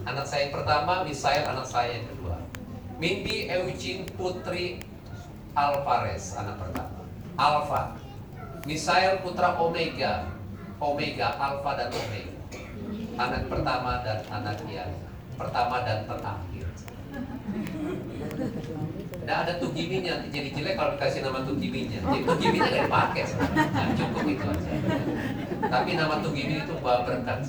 anak 0.06 0.24
saya 0.24 0.48
yang 0.48 0.54
pertama, 0.54 1.02
Misael 1.02 1.44
anak 1.44 1.66
saya 1.66 1.98
yang 1.98 2.06
kedua. 2.06 2.38
Mindy 2.96 3.50
Eugene 3.50 4.06
Putri 4.14 4.80
Alvarez 5.52 6.32
anak 6.38 6.56
pertama. 6.62 7.02
Alpha. 7.36 7.98
Misael 8.64 9.20
Putra 9.20 9.58
Omega. 9.58 10.30
Omega, 10.78 11.34
Alpha 11.36 11.70
dan 11.74 11.90
Omega. 11.90 12.34
Anak 13.16 13.42
pertama 13.50 14.00
dan 14.06 14.20
anak 14.30 14.58
yang 14.70 14.92
pertama 15.36 15.82
dan 15.84 16.06
terakhir. 16.06 16.68
Nah 19.26 19.36
ada 19.42 19.58
tugiminya 19.58 20.20
jadi 20.28 20.52
jelek 20.52 20.76
kalau 20.76 20.94
dikasih 20.94 21.20
nama 21.24 21.40
tugiminya. 21.42 21.98
Jadi 21.98 22.20
tugiminya 22.28 22.68
nggak 22.68 22.84
dipakai, 22.86 23.24
nah, 23.56 23.88
cukup 23.96 24.24
itu 24.28 24.44
aja. 24.44 24.72
Tapi 25.66 25.90
nama 25.96 26.14
tugimi 26.20 26.54
itu 26.60 26.74
bawa 26.78 27.08
berkat. 27.08 27.40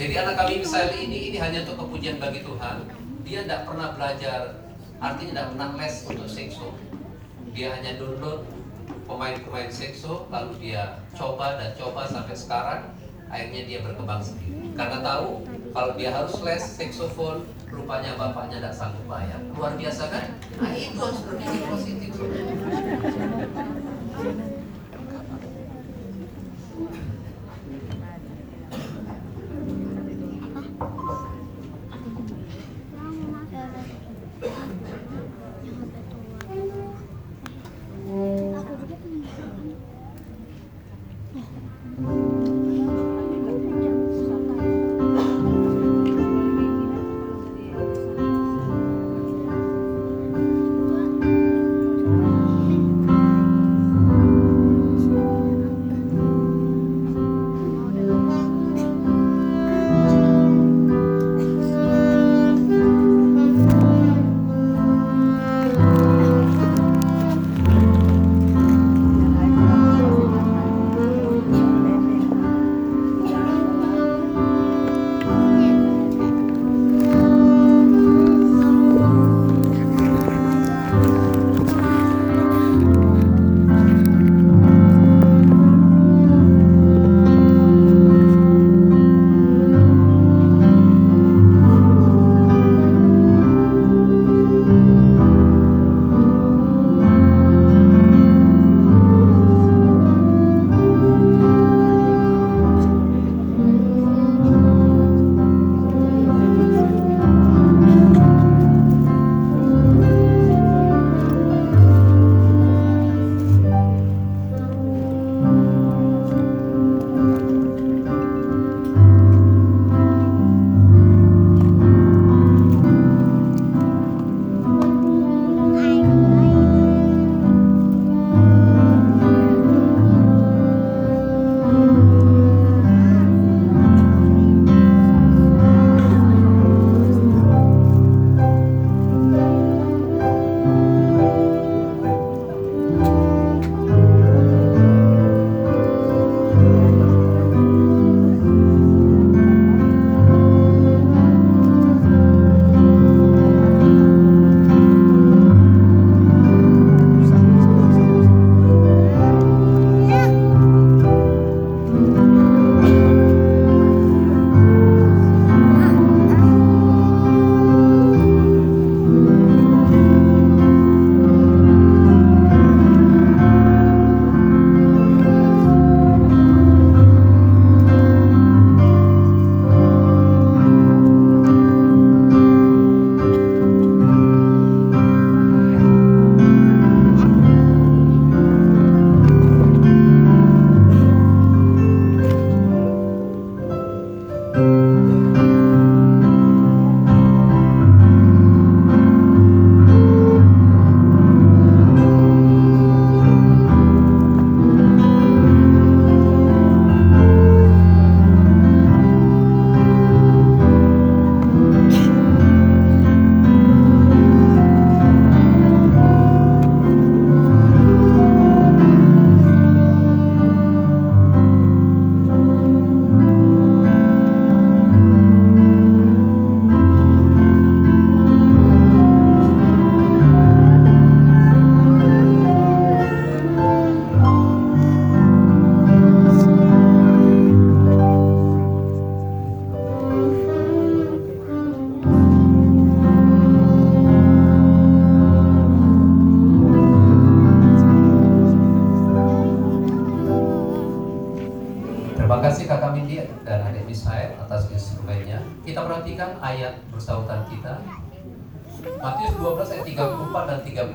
Jadi 0.00 0.16
anak 0.16 0.32
kami 0.40 0.64
misalnya 0.64 0.96
ini 0.96 1.28
ini 1.28 1.36
hanya 1.36 1.60
untuk 1.60 1.84
kepujian 1.84 2.16
bagi 2.16 2.40
Tuhan. 2.40 2.88
Dia 3.20 3.44
tidak 3.44 3.68
pernah 3.68 3.92
belajar, 3.92 4.40
artinya 4.96 5.28
tidak 5.36 5.46
pernah 5.52 5.68
les 5.76 5.96
untuk 6.08 6.24
sekso. 6.24 6.72
Dia 7.52 7.76
hanya 7.76 8.00
download 8.00 8.48
pemain-pemain 9.04 9.68
sekso, 9.68 10.24
lalu 10.32 10.56
dia 10.56 11.04
coba 11.12 11.60
dan 11.60 11.76
coba 11.76 12.08
sampai 12.08 12.32
sekarang. 12.32 12.96
Akhirnya 13.28 13.62
dia 13.68 13.78
berkembang 13.84 14.24
sendiri. 14.24 14.72
Karena 14.72 15.04
tahu 15.04 15.44
kalau 15.76 15.92
dia 16.00 16.16
harus 16.16 16.32
les 16.48 16.64
seksofon, 16.64 17.44
rupanya 17.68 18.16
bapaknya 18.16 18.56
tidak 18.56 18.74
sanggup 18.80 19.04
bayar. 19.04 19.36
Luar 19.52 19.76
biasa 19.76 20.08
kan? 20.08 20.32
Nah 20.64 20.72
itu 20.80 20.96
harus 20.96 21.20
berpikir 21.28 21.60
positif. 21.68 22.12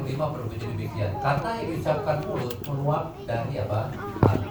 34 0.05 0.13
dan 0.13 0.29
35 0.29 0.33
berbunyi 0.37 0.65
demikian. 0.77 1.11
Karena 1.17 1.49
yang 1.57 1.67
diucapkan 1.73 2.17
mulut 2.29 2.55
meluap 2.69 3.03
dari 3.25 3.53
apa? 3.57 3.81
Hati. 4.21 4.49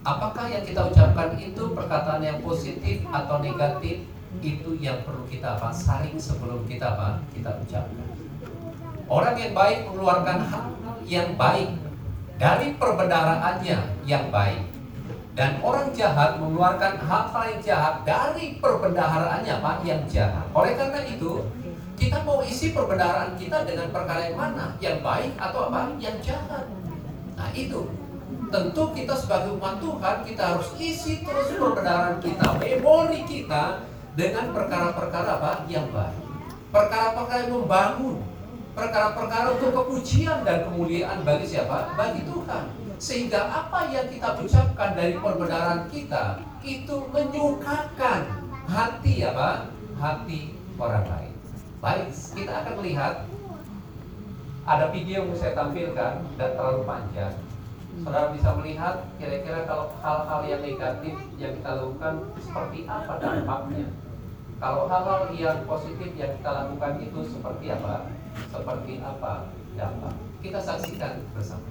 Apakah 0.00 0.46
yang 0.48 0.64
kita 0.64 0.80
ucapkan 0.88 1.36
itu 1.36 1.62
perkataan 1.76 2.22
yang 2.24 2.38
positif 2.40 3.04
atau 3.10 3.42
negatif? 3.42 4.06
Itu 4.40 4.78
yang 4.78 5.02
perlu 5.02 5.26
kita 5.26 5.58
apa? 5.58 5.74
Saring 5.74 6.16
sebelum 6.16 6.64
kita 6.64 6.96
apa? 6.96 7.20
Kita 7.34 7.60
ucapkan. 7.60 8.08
Orang 9.10 9.34
yang 9.34 9.52
baik 9.52 9.90
mengeluarkan 9.90 10.38
hal 10.46 10.64
yang 11.02 11.34
baik 11.34 11.74
dari 12.38 12.78
perbendaharaannya 12.78 13.78
yang 14.06 14.30
baik. 14.30 14.62
Dan 15.34 15.62
orang 15.62 15.90
jahat 15.94 16.38
mengeluarkan 16.38 17.00
hal-hal 17.06 17.42
yang 17.54 17.62
jahat 17.62 17.94
dari 18.06 18.58
perbendaharaannya 18.58 19.54
Pak 19.62 19.76
yang 19.86 20.02
jahat. 20.06 20.46
Oleh 20.54 20.74
karena 20.74 21.00
itu, 21.06 21.42
kita 22.00 22.24
mau 22.24 22.40
isi 22.40 22.72
perbendaharaan 22.72 23.36
kita 23.36 23.68
dengan 23.68 23.92
perkara 23.92 24.32
yang 24.32 24.36
mana? 24.40 24.72
Yang 24.80 25.04
baik 25.04 25.32
atau 25.36 25.60
apa? 25.68 25.92
Yang 26.00 26.32
jahat. 26.32 26.64
Nah 27.36 27.52
itu. 27.52 27.84
Tentu 28.50 28.82
kita 28.96 29.14
sebagai 29.14 29.54
umat 29.54 29.78
Tuhan 29.78 30.26
kita 30.26 30.42
harus 30.42 30.74
isi 30.80 31.22
terus 31.22 31.54
perbendaharaan 31.54 32.18
kita, 32.18 32.58
memori 32.58 33.22
kita 33.22 33.86
dengan 34.18 34.50
perkara-perkara 34.50 35.38
apa? 35.38 35.52
Yang 35.70 35.86
baik. 35.94 36.18
Perkara-perkara 36.74 37.46
yang 37.46 37.54
membangun, 37.62 38.16
perkara-perkara 38.74 39.54
untuk 39.54 39.70
kepujian 39.70 40.42
dan 40.42 40.66
kemuliaan 40.66 41.22
bagi 41.22 41.46
siapa? 41.46 41.94
Bagi 41.94 42.26
Tuhan. 42.26 42.64
Sehingga 42.98 43.40
apa 43.48 43.86
yang 43.94 44.10
kita 44.10 44.34
ucapkan 44.34 44.98
dari 44.98 45.14
perbenaran 45.14 45.86
kita 45.86 46.42
itu 46.66 46.96
menyukakan 47.14 48.20
hati 48.66 49.14
apa? 49.30 49.70
Hati 49.94 50.58
orang 50.74 51.06
lain. 51.06 51.29
Baik, 51.80 52.12
kita 52.12 52.52
akan 52.60 52.74
melihat 52.84 53.24
ada 54.68 54.92
video 54.92 55.24
yang 55.24 55.32
saya 55.32 55.56
tampilkan 55.56 56.20
dan 56.36 56.50
terlalu 56.52 56.84
panjang. 56.84 57.32
Saudara 58.04 58.28
bisa 58.36 58.52
melihat 58.60 59.08
kira-kira 59.16 59.64
kalau 59.64 59.88
hal-hal 60.04 60.44
yang 60.44 60.60
negatif 60.60 61.16
yang 61.40 61.56
kita 61.56 61.80
lakukan 61.80 62.36
seperti 62.36 62.84
apa 62.84 63.16
dampaknya. 63.16 63.88
Kalau 64.60 64.92
hal-hal 64.92 65.32
yang 65.32 65.64
positif 65.64 66.12
yang 66.20 66.36
kita 66.36 66.50
lakukan 66.52 67.00
itu 67.00 67.20
seperti 67.32 67.72
apa? 67.72 68.12
Seperti 68.52 68.92
apa 69.00 69.48
dampak? 69.72 70.14
Kita 70.44 70.60
saksikan 70.60 71.24
bersama. 71.32 71.64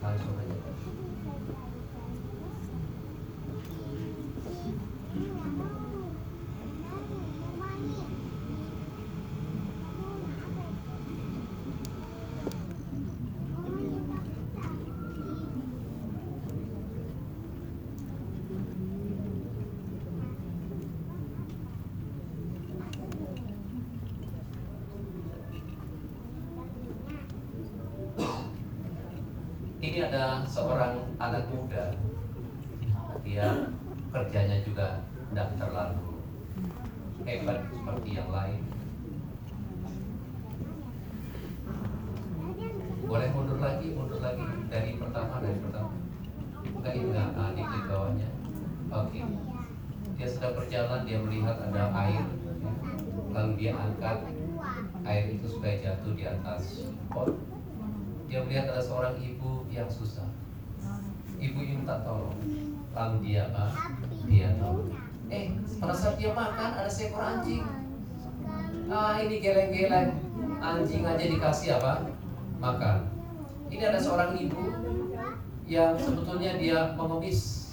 Langsung 0.00 0.40
aja. 0.40 0.56
Ini 29.78 30.04
ada 30.10 30.42
seorang 30.44 31.00
anak 31.22 31.48
muda, 31.48 31.94
dia 33.24 33.72
kerjanya 34.10 34.60
juga 34.60 35.00
tidak 35.30 35.48
terlalu 35.56 36.18
hebat 37.24 37.62
seperti 37.72 38.08
yang 38.18 38.28
lain. 38.28 38.60
Boleh 43.06 43.28
mundur 43.32 43.58
lagi, 43.62 43.88
mundur 43.94 44.20
lagi 44.20 44.44
dari 44.68 44.98
pertama, 44.98 45.40
dari 45.40 45.56
pertama. 45.62 45.94
Enggak 46.68 46.92
ini 46.92 47.04
enggak, 47.08 47.28
nah, 47.38 47.50
di 47.56 47.62
di 47.62 47.78
bawahnya. 47.88 48.28
Oke. 48.92 49.20
Dia 50.20 50.28
sedang 50.28 50.54
berjalan, 50.58 51.06
dia 51.08 51.18
melihat 51.22 51.56
ada 51.64 51.82
air, 51.96 52.24
lalu 53.32 53.50
dia 53.56 53.72
angkat 53.78 54.18
air 55.06 55.24
itu 55.32 55.46
supaya 55.48 55.80
jatuh 55.80 56.07
di 56.18 56.26
atas 56.26 56.90
pot. 57.14 57.30
Dia 58.26 58.42
melihat 58.42 58.74
ada 58.74 58.82
seorang 58.82 59.14
ibu 59.22 59.62
yang 59.70 59.86
susah. 59.86 60.26
Ibu 61.38 61.58
ini 61.62 61.74
minta 61.78 62.02
tolong. 62.02 62.34
Lalu 62.90 63.16
dia 63.22 63.46
apa? 63.46 63.94
Dia 64.26 64.58
tolong. 64.58 64.90
Eh, 65.30 65.54
pada 65.78 65.94
saat 65.94 66.18
dia 66.18 66.34
makan 66.34 66.70
ada 66.74 66.90
seekor 66.90 67.22
anjing. 67.22 67.62
Ah, 68.90 69.22
ini 69.22 69.38
geleng-geleng. 69.38 70.18
Anjing 70.58 71.06
aja 71.06 71.22
dikasih 71.22 71.78
apa? 71.78 72.10
Makan. 72.58 73.06
Ini 73.70 73.94
ada 73.94 74.00
seorang 74.02 74.34
ibu 74.34 74.74
yang 75.70 75.94
sebetulnya 75.94 76.58
dia 76.58 76.98
mengemis. 76.98 77.70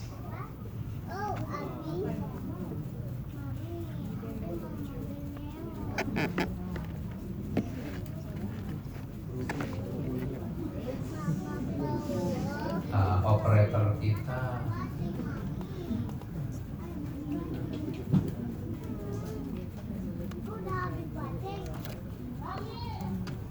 Ah, 12.96 13.20
operator 13.28 14.00
kita 14.00 14.64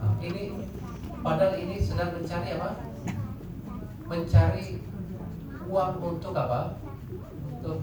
Ah, 0.00 0.12
ini 0.24 0.56
padahal 1.20 1.56
ini 1.60 1.76
sedang 1.80 2.16
mencari 2.16 2.48
apa? 2.56 2.70
Mencari 4.08 4.80
uang 5.74 5.98
untuk 5.98 6.30
apa? 6.30 6.78
Untuk 7.58 7.82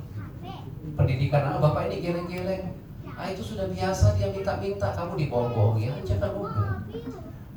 pendidikan 0.96 1.52
anak 1.52 1.60
bapak 1.60 1.92
ini 1.92 2.00
geleng-geleng. 2.00 2.80
Ah 3.12 3.28
itu 3.28 3.44
sudah 3.44 3.68
biasa 3.68 4.16
dia 4.16 4.32
minta-minta 4.32 4.96
kamu 4.96 5.20
dibohongi 5.20 5.92
aja 5.92 6.16
kamu. 6.24 6.48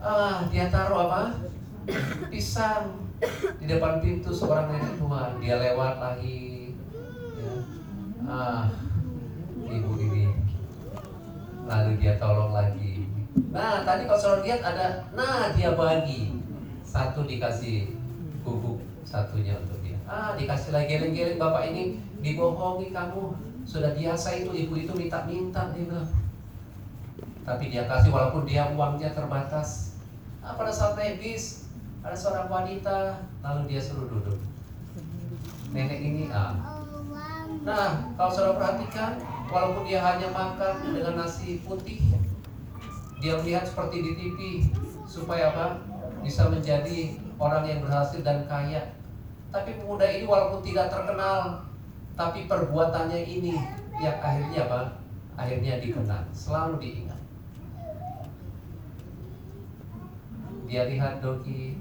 Ah 0.03 0.43
dia 0.51 0.67
taruh 0.75 1.07
apa? 1.07 1.39
Pisang 2.27 3.07
di 3.63 3.71
depan 3.71 4.03
pintu 4.03 4.35
seorang 4.35 4.75
nenek 4.75 4.99
tua. 4.99 5.39
Dia 5.39 5.63
lewat 5.63 6.03
lagi. 6.03 6.75
Ya. 7.39 7.55
Ah 8.27 8.67
ibu 9.71 9.95
ini. 10.03 10.35
Lalu 11.65 11.91
dia 12.03 12.19
tolong 12.19 12.51
lagi. 12.51 13.07
Nah, 13.55 13.83
tadi 13.83 14.07
kalau 14.07 14.21
saudara 14.21 14.47
lihat 14.47 14.61
ada, 14.63 14.87
nah 15.15 15.51
dia 15.55 15.75
bagi. 15.75 16.39
Satu 16.85 17.25
dikasih 17.25 17.95
bubuk, 18.45 18.83
satunya 19.03 19.59
untuk. 19.59 19.84
Ah, 20.05 20.37
dikasih 20.37 20.77
lagi 20.77 21.01
geleng-geleng 21.01 21.41
bapak 21.41 21.73
ini 21.73 21.97
dibohongi 22.21 22.93
kamu. 22.93 23.33
Sudah 23.65 23.97
biasa 23.97 24.45
itu 24.45 24.53
ibu 24.53 24.77
itu 24.77 24.93
minta-minta 24.93 25.73
dia 25.73 25.89
bilang. 25.89 26.13
Tapi 27.45 27.73
dia 27.73 27.89
kasih 27.89 28.13
walaupun 28.13 28.45
dia 28.45 28.69
uangnya 28.73 29.17
terbatas. 29.17 29.97
Nah, 30.45 30.53
pada 30.61 30.69
saat 30.69 31.01
naik 31.01 31.25
bis 31.25 31.65
ada 32.05 32.13
seorang 32.13 32.53
wanita 32.53 33.25
lalu 33.41 33.73
dia 33.73 33.81
suruh 33.81 34.05
duduk. 34.05 34.37
Nenek 35.73 36.01
ini 36.05 36.29
ah. 36.29 36.53
Nah, 37.65 38.13
kalau 38.21 38.29
saudara 38.29 38.61
perhatikan, 38.61 39.17
walaupun 39.49 39.89
dia 39.89 40.05
hanya 40.05 40.29
makan 40.29 40.93
dengan 40.93 41.25
nasi 41.25 41.65
putih, 41.65 41.97
dia 43.25 43.41
melihat 43.41 43.65
seperti 43.65 44.05
di 44.05 44.13
TV 44.21 44.39
supaya 45.09 45.49
apa? 45.49 45.81
Bisa 46.21 46.53
menjadi 46.53 47.17
orang 47.41 47.65
yang 47.65 47.81
berhasil 47.81 48.21
dan 48.21 48.45
kaya. 48.45 48.93
Tapi 49.55 49.71
pemuda 49.79 50.03
ini 50.03 50.27
walaupun 50.27 50.67
tidak 50.67 50.91
terkenal, 50.91 51.63
tapi 52.19 52.51
perbuatannya 52.51 53.23
ini 53.23 53.55
yang 54.03 54.19
akhirnya 54.19 54.67
apa? 54.67 54.81
Akhirnya 55.39 55.79
dikenal, 55.79 56.27
selalu 56.35 56.83
diingat. 56.83 57.23
Dia 60.67 60.91
lihat 60.91 61.23
Doki, 61.23 61.79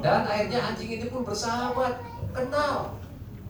dan 0.00 0.24
akhirnya 0.24 0.72
anjing 0.72 0.96
itu 0.96 1.12
pun 1.12 1.28
bersahabat, 1.28 2.00
kenal. 2.32 2.96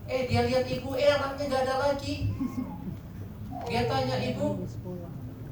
Eh 0.07 0.27
dia 0.27 0.43
lihat 0.47 0.67
ibu, 0.67 0.99
eh 0.99 1.07
anaknya 1.11 1.51
gak 1.51 1.63
ada 1.63 1.75
lagi. 1.91 2.31
Dia 3.67 3.87
tanya 3.87 4.19
ibu, 4.19 4.67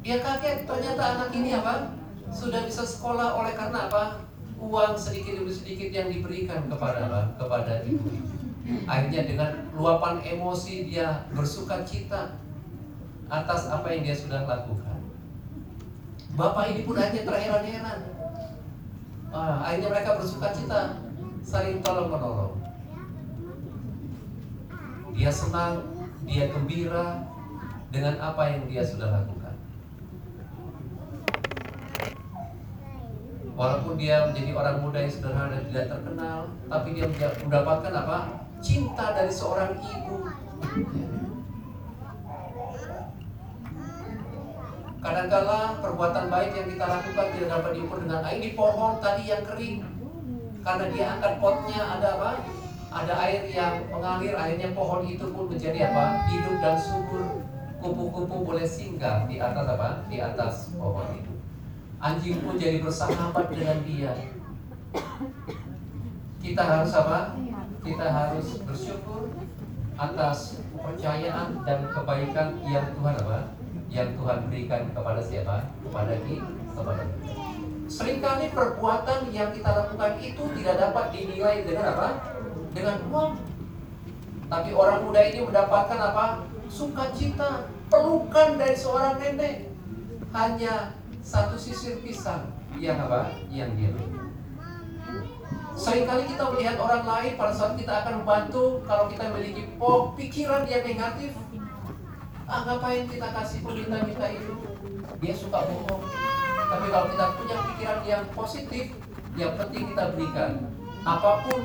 dia 0.04 0.18
kaget 0.24 0.64
ternyata 0.68 1.04
anak 1.20 1.30
ini 1.36 1.56
apa? 1.56 1.96
Sudah 2.32 2.68
bisa 2.68 2.84
sekolah 2.84 3.36
oleh 3.40 3.56
karena 3.56 3.92
apa? 3.92 4.24
Uang 4.56 4.96
sedikit 4.96 5.40
demi 5.40 5.52
sedikit 5.52 5.90
yang 5.92 6.08
diberikan 6.08 6.66
kepada? 6.72 7.36
Kepada 7.36 7.84
ibu. 7.84 8.08
Akhirnya 8.90 9.22
dengan 9.30 9.52
luapan 9.78 10.26
emosi 10.26 10.90
dia 10.90 11.30
bersuka 11.36 11.86
cita 11.86 12.40
atas 13.30 13.70
apa 13.70 13.88
yang 13.94 14.02
dia 14.08 14.16
sudah 14.18 14.48
lakukan. 14.48 15.00
Bapak 16.36 16.74
ini 16.74 16.82
pun 16.84 16.98
akhirnya 17.00 17.24
terheran-heran. 17.24 18.00
Ah, 19.36 19.68
akhirnya 19.68 19.92
mereka 19.92 20.20
bersuka 20.20 20.48
cita, 20.56 20.82
saling 21.44 21.84
tolong 21.84 22.12
menolong. 22.12 22.56
Dia 25.16 25.32
senang, 25.32 25.84
dia 26.28 26.52
gembira 26.52 27.24
dengan 27.92 28.20
apa 28.20 28.52
yang 28.52 28.64
dia 28.68 28.84
sudah 28.84 29.12
lakukan. 29.12 29.35
Walaupun 33.56 33.96
dia 33.96 34.28
menjadi 34.28 34.52
orang 34.52 34.84
muda 34.84 35.00
yang 35.00 35.14
sederhana 35.16 35.56
dan 35.56 35.64
tidak 35.72 35.88
terkenal, 35.96 36.40
tapi 36.68 36.88
dia 36.92 37.08
mendapatkan 37.40 37.94
apa? 37.96 38.18
Cinta 38.60 39.16
dari 39.16 39.32
seorang 39.32 39.80
ibu. 39.80 40.16
Kadangkala 45.00 45.80
perbuatan 45.80 46.26
baik 46.28 46.52
yang 46.52 46.68
kita 46.68 46.86
lakukan 46.90 47.28
tidak 47.32 47.50
dapat 47.56 47.72
diukur 47.80 47.98
dengan 48.04 48.22
air 48.28 48.40
di 48.44 48.52
pohon 48.58 49.00
tadi 49.00 49.24
yang 49.32 49.44
kering. 49.48 49.88
Karena 50.60 50.86
dia 50.92 51.06
angkat 51.16 51.34
potnya 51.40 51.80
ada 51.80 52.08
apa? 52.20 52.32
Ada 52.92 53.14
air 53.24 53.42
yang 53.54 53.86
mengalir, 53.88 54.36
akhirnya 54.36 54.74
pohon 54.76 55.08
itu 55.08 55.32
pun 55.32 55.48
menjadi 55.48 55.94
apa? 55.94 56.28
Hidup 56.28 56.56
dan 56.60 56.76
subur. 56.76 57.24
Kupu-kupu 57.80 58.36
boleh 58.44 58.68
singgah 58.68 59.30
di 59.30 59.40
atas 59.40 59.64
apa? 59.64 60.04
Di 60.12 60.18
atas 60.20 60.74
pohon 60.76 61.08
itu. 61.16 61.35
Anjing 62.06 62.38
pun 62.46 62.54
jadi 62.54 62.86
bersahabat 62.86 63.50
dengan 63.50 63.82
dia. 63.82 64.14
Kita 66.38 66.62
harus 66.62 66.94
apa? 66.94 67.34
Kita 67.82 68.06
harus 68.06 68.62
bersyukur 68.62 69.34
atas 69.98 70.62
kepercayaan 70.70 71.66
dan 71.66 71.90
kebaikan 71.90 72.62
yang 72.70 72.94
Tuhan 72.94 73.16
apa? 73.26 73.40
Yang 73.90 74.10
Tuhan 74.22 74.38
berikan 74.54 74.82
kepada 74.94 75.18
siapa? 75.18 75.74
Kepada 75.82 76.14
kita. 76.30 76.50
Kepada 76.78 77.04
kita. 77.10 77.34
Seringkali 77.90 78.46
perbuatan 78.54 79.34
yang 79.34 79.50
kita 79.50 79.70
lakukan 79.74 80.14
itu 80.22 80.44
tidak 80.62 80.76
dapat 80.78 81.06
dinilai 81.10 81.66
dengan 81.66 81.86
apa? 81.90 82.08
Dengan 82.70 82.98
uang. 83.10 83.34
Tapi 84.46 84.70
orang 84.78 85.10
muda 85.10 85.22
ini 85.26 85.42
mendapatkan 85.42 86.00
apa? 86.14 86.46
Sukacita, 86.70 87.66
pelukan 87.90 88.62
dari 88.62 88.78
seorang 88.78 89.18
nenek. 89.18 89.74
Hanya 90.30 90.94
satu 91.26 91.58
sisir 91.58 91.98
pisang 92.06 92.54
yang 92.78 93.02
apa? 93.02 93.34
Yang 93.50 93.70
dia 93.82 93.90
beri. 93.98 94.08
Seringkali 95.76 96.24
kita 96.30 96.44
melihat 96.54 96.78
orang 96.80 97.04
lain 97.04 97.34
pada 97.36 97.52
saat 97.52 97.74
kita 97.76 97.92
akan 98.06 98.24
membantu 98.24 98.80
kalau 98.86 99.10
kita 99.10 99.34
memiliki 99.34 99.66
pikiran 100.16 100.64
yang 100.70 100.86
negatif. 100.86 101.34
Ah, 102.46 102.62
ngapain 102.62 103.10
kita 103.10 103.28
kasih 103.34 103.66
peminta-minta 103.66 104.30
itu? 104.30 104.54
Dia 105.18 105.34
suka 105.34 105.66
bohong. 105.66 106.06
Tapi 106.66 106.86
kalau 106.94 107.08
kita 107.10 107.26
punya 107.42 107.58
pikiran 107.74 108.00
yang 108.06 108.24
positif, 108.32 108.86
yang 109.34 109.52
penting 109.58 109.92
kita 109.92 110.14
berikan. 110.14 110.52
Apa 111.06 111.42
pun 111.42 111.60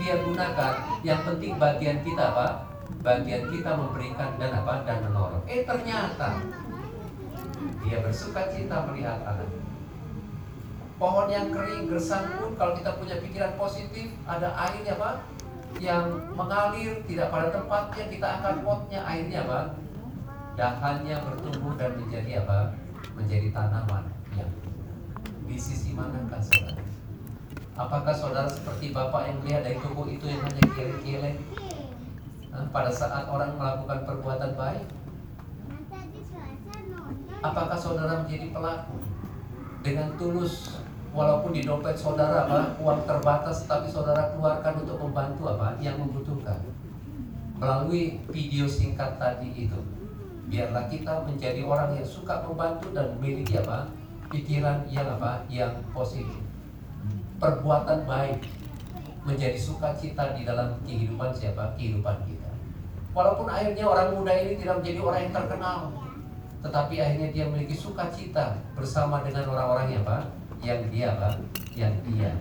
dia 0.00 0.16
gunakan, 0.24 0.74
yang 1.04 1.20
penting 1.28 1.52
bagian 1.60 2.00
kita 2.02 2.32
apa? 2.32 2.48
Bagian 3.04 3.52
kita 3.52 3.70
memberikan 3.76 4.32
dan 4.40 4.50
apa? 4.64 4.80
Dan 4.88 4.96
menolong. 5.04 5.44
Eh 5.44 5.62
ternyata 5.62 6.40
dia 7.84 8.00
bersuka 8.00 8.48
cita 8.48 8.88
melihat 8.88 9.20
anak. 9.22 9.48
Pohon 10.96 11.28
yang 11.28 11.52
kering 11.52 11.90
gersang 11.90 12.32
pun 12.38 12.56
kalau 12.56 12.72
kita 12.72 12.96
punya 12.96 13.16
pikiran 13.20 13.52
positif, 13.60 14.08
ada 14.24 14.48
airnya 14.56 14.96
apa? 14.96 15.10
Yang 15.82 16.06
mengalir 16.32 17.02
tidak 17.04 17.28
pada 17.34 17.48
tempatnya, 17.50 18.04
kita 18.08 18.26
akan 18.40 18.54
potnya 18.62 19.00
airnya 19.04 19.44
apa? 19.44 19.60
Dahannya 20.54 21.16
bertumbuh 21.18 21.74
dan 21.76 21.98
menjadi 21.98 22.46
apa? 22.46 22.72
Menjadi 23.18 23.52
tanaman 23.52 24.06
yang 24.38 24.50
di 25.44 25.58
sisi 25.58 25.92
manakah 25.92 26.40
saudara? 26.40 26.82
Apakah 27.74 28.14
saudara 28.14 28.46
seperti 28.46 28.94
bapak 28.94 29.28
yang 29.28 29.36
melihat 29.42 29.62
dari 29.66 29.78
toko 29.82 30.06
itu 30.06 30.30
yang 30.30 30.40
hanya? 30.46 30.64
Nah, 32.54 32.70
pada 32.70 32.86
saat 32.86 33.26
orang 33.26 33.58
melakukan 33.58 34.06
perbuatan 34.06 34.54
baik, 34.54 34.86
Apakah 37.44 37.76
saudara 37.76 38.24
menjadi 38.24 38.56
pelaku? 38.56 38.96
Dengan 39.84 40.16
tulus 40.16 40.80
walaupun 41.12 41.52
di 41.52 41.60
dompet 41.60 41.92
saudara 41.92 42.48
apa 42.48 42.72
uang 42.80 43.04
terbatas 43.04 43.68
tapi 43.68 43.84
saudara 43.84 44.32
keluarkan 44.32 44.80
untuk 44.80 44.96
membantu 45.04 45.52
apa 45.52 45.76
yang 45.76 46.00
membutuhkan. 46.00 46.56
Melalui 47.60 48.16
video 48.32 48.64
singkat 48.64 49.20
tadi 49.20 49.52
itu 49.52 49.76
biarlah 50.48 50.88
kita 50.88 51.20
menjadi 51.28 51.60
orang 51.68 52.00
yang 52.00 52.08
suka 52.08 52.40
membantu 52.48 52.88
dan 52.96 53.12
memiliki 53.20 53.60
apa 53.60 53.92
pikiran 54.32 54.88
yang 54.88 55.04
apa 55.20 55.44
yang 55.52 55.76
positif. 55.92 56.40
Perbuatan 57.36 58.08
baik 58.08 58.40
menjadi 59.28 59.60
sukacita 59.60 60.32
di 60.32 60.48
dalam 60.48 60.80
kehidupan 60.88 61.28
siapa? 61.36 61.76
Kehidupan 61.76 62.24
kita. 62.24 62.48
Walaupun 63.12 63.52
akhirnya 63.52 63.84
orang 63.84 64.16
muda 64.16 64.32
ini 64.32 64.56
tidak 64.56 64.80
menjadi 64.80 64.98
orang 65.04 65.20
yang 65.28 65.34
terkenal 65.36 65.78
tetapi 66.64 66.96
akhirnya 66.96 67.28
dia 67.28 67.44
memiliki 67.44 67.76
sukacita 67.76 68.56
bersama 68.72 69.20
dengan 69.20 69.52
orang-orang 69.52 69.92
yang 69.92 70.02
apa? 70.08 70.18
Yang 70.64 70.80
dia 70.88 71.06
apa? 71.12 71.30
Yang 71.76 71.94
dia 72.08 72.32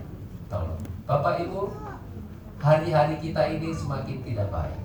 tolong. 0.47 0.79
Bapak 1.03 1.43
Ibu, 1.43 1.75
hari-hari 2.63 3.19
kita 3.19 3.43
ini 3.51 3.75
semakin 3.75 4.23
tidak 4.23 4.47
baik. 4.47 4.79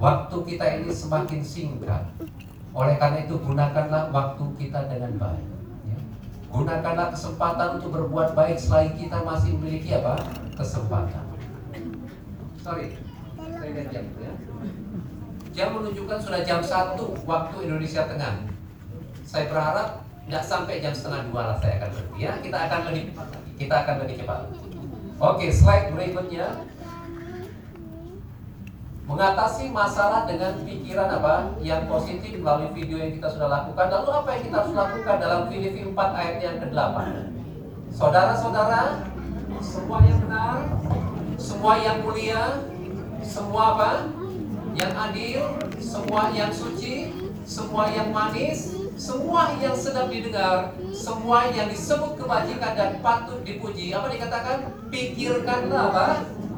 Waktu 0.00 0.36
kita 0.48 0.64
ini 0.80 0.88
semakin 0.88 1.44
singkat. 1.44 2.08
Oleh 2.72 2.96
karena 2.96 3.28
itu 3.28 3.36
gunakanlah 3.36 4.08
waktu 4.08 4.44
kita 4.56 4.88
dengan 4.88 5.12
baik. 5.20 5.46
ya. 5.84 5.98
Gunakanlah 6.48 7.12
kesempatan 7.12 7.78
untuk 7.78 7.92
berbuat 8.00 8.32
baik 8.32 8.56
selagi 8.56 9.06
kita 9.06 9.20
masih 9.28 9.60
memiliki 9.60 9.92
apa? 9.92 10.16
Kesempatan. 10.56 11.36
Sorry, 12.64 12.96
saya 13.36 13.84
jam 13.92 14.04
ya. 14.18 14.32
Jam 15.54 15.68
menunjukkan 15.76 16.18
sudah 16.18 16.40
jam 16.42 16.58
1 16.64 16.98
waktu 17.28 17.56
Indonesia 17.62 18.08
Tengah 18.10 18.53
saya 19.34 19.50
berharap 19.50 19.88
nggak 20.30 20.44
sampai 20.46 20.78
jam 20.78 20.94
setengah 20.94 21.26
dua 21.26 21.42
lah 21.50 21.56
saya 21.58 21.82
akan 21.82 21.90
berhenti 21.90 22.18
ya. 22.22 22.32
Kita 22.38 22.58
akan 22.70 22.80
lebih 22.86 23.04
kita 23.58 23.74
akan 23.82 23.94
lebih 24.06 24.14
cepat 24.22 24.40
oke 25.18 25.46
slide 25.50 25.90
berikutnya. 25.90 26.46
Mengatasi 29.04 29.68
masalah 29.68 30.24
dengan 30.24 30.64
pikiran 30.64 31.20
apa 31.20 31.52
yang 31.60 31.84
positif 31.90 32.40
melalui 32.40 32.72
video 32.72 32.96
yang 32.96 33.12
kita 33.12 33.28
sudah 33.36 33.52
lakukan. 33.52 33.92
Lalu 33.92 34.08
apa 34.16 34.28
yang 34.32 34.42
kita 34.48 34.56
harus 34.64 34.72
lakukan 34.72 35.16
dalam 35.20 35.40
Filipi 35.50 35.80
4 35.92 35.92
ayat 35.92 36.36
yang 36.40 36.56
ke-8 36.62 36.96
saudara-saudara 37.94 38.82
semua 39.60 39.98
yang 40.02 40.18
benar 40.24 40.56
semua 41.36 41.72
yang 41.82 41.98
mulia 42.06 42.42
semua 43.20 43.62
apa? 43.76 43.92
Yang 44.74 44.92
adil 44.94 45.42
semua 45.82 46.22
yang 46.32 46.50
suci 46.54 47.12
semua 47.44 47.92
yang 47.92 48.08
manis 48.08 48.73
semua 48.94 49.58
yang 49.58 49.74
sedang 49.74 50.06
didengar, 50.06 50.70
semua 50.94 51.50
yang 51.50 51.66
disebut 51.66 52.14
kebajikan 52.14 52.72
dan 52.78 52.90
patut 53.02 53.42
dipuji. 53.42 53.90
Apa 53.90 54.06
dikatakan? 54.06 54.70
Pikirkanlah 54.88 55.90
apa? 55.90 56.06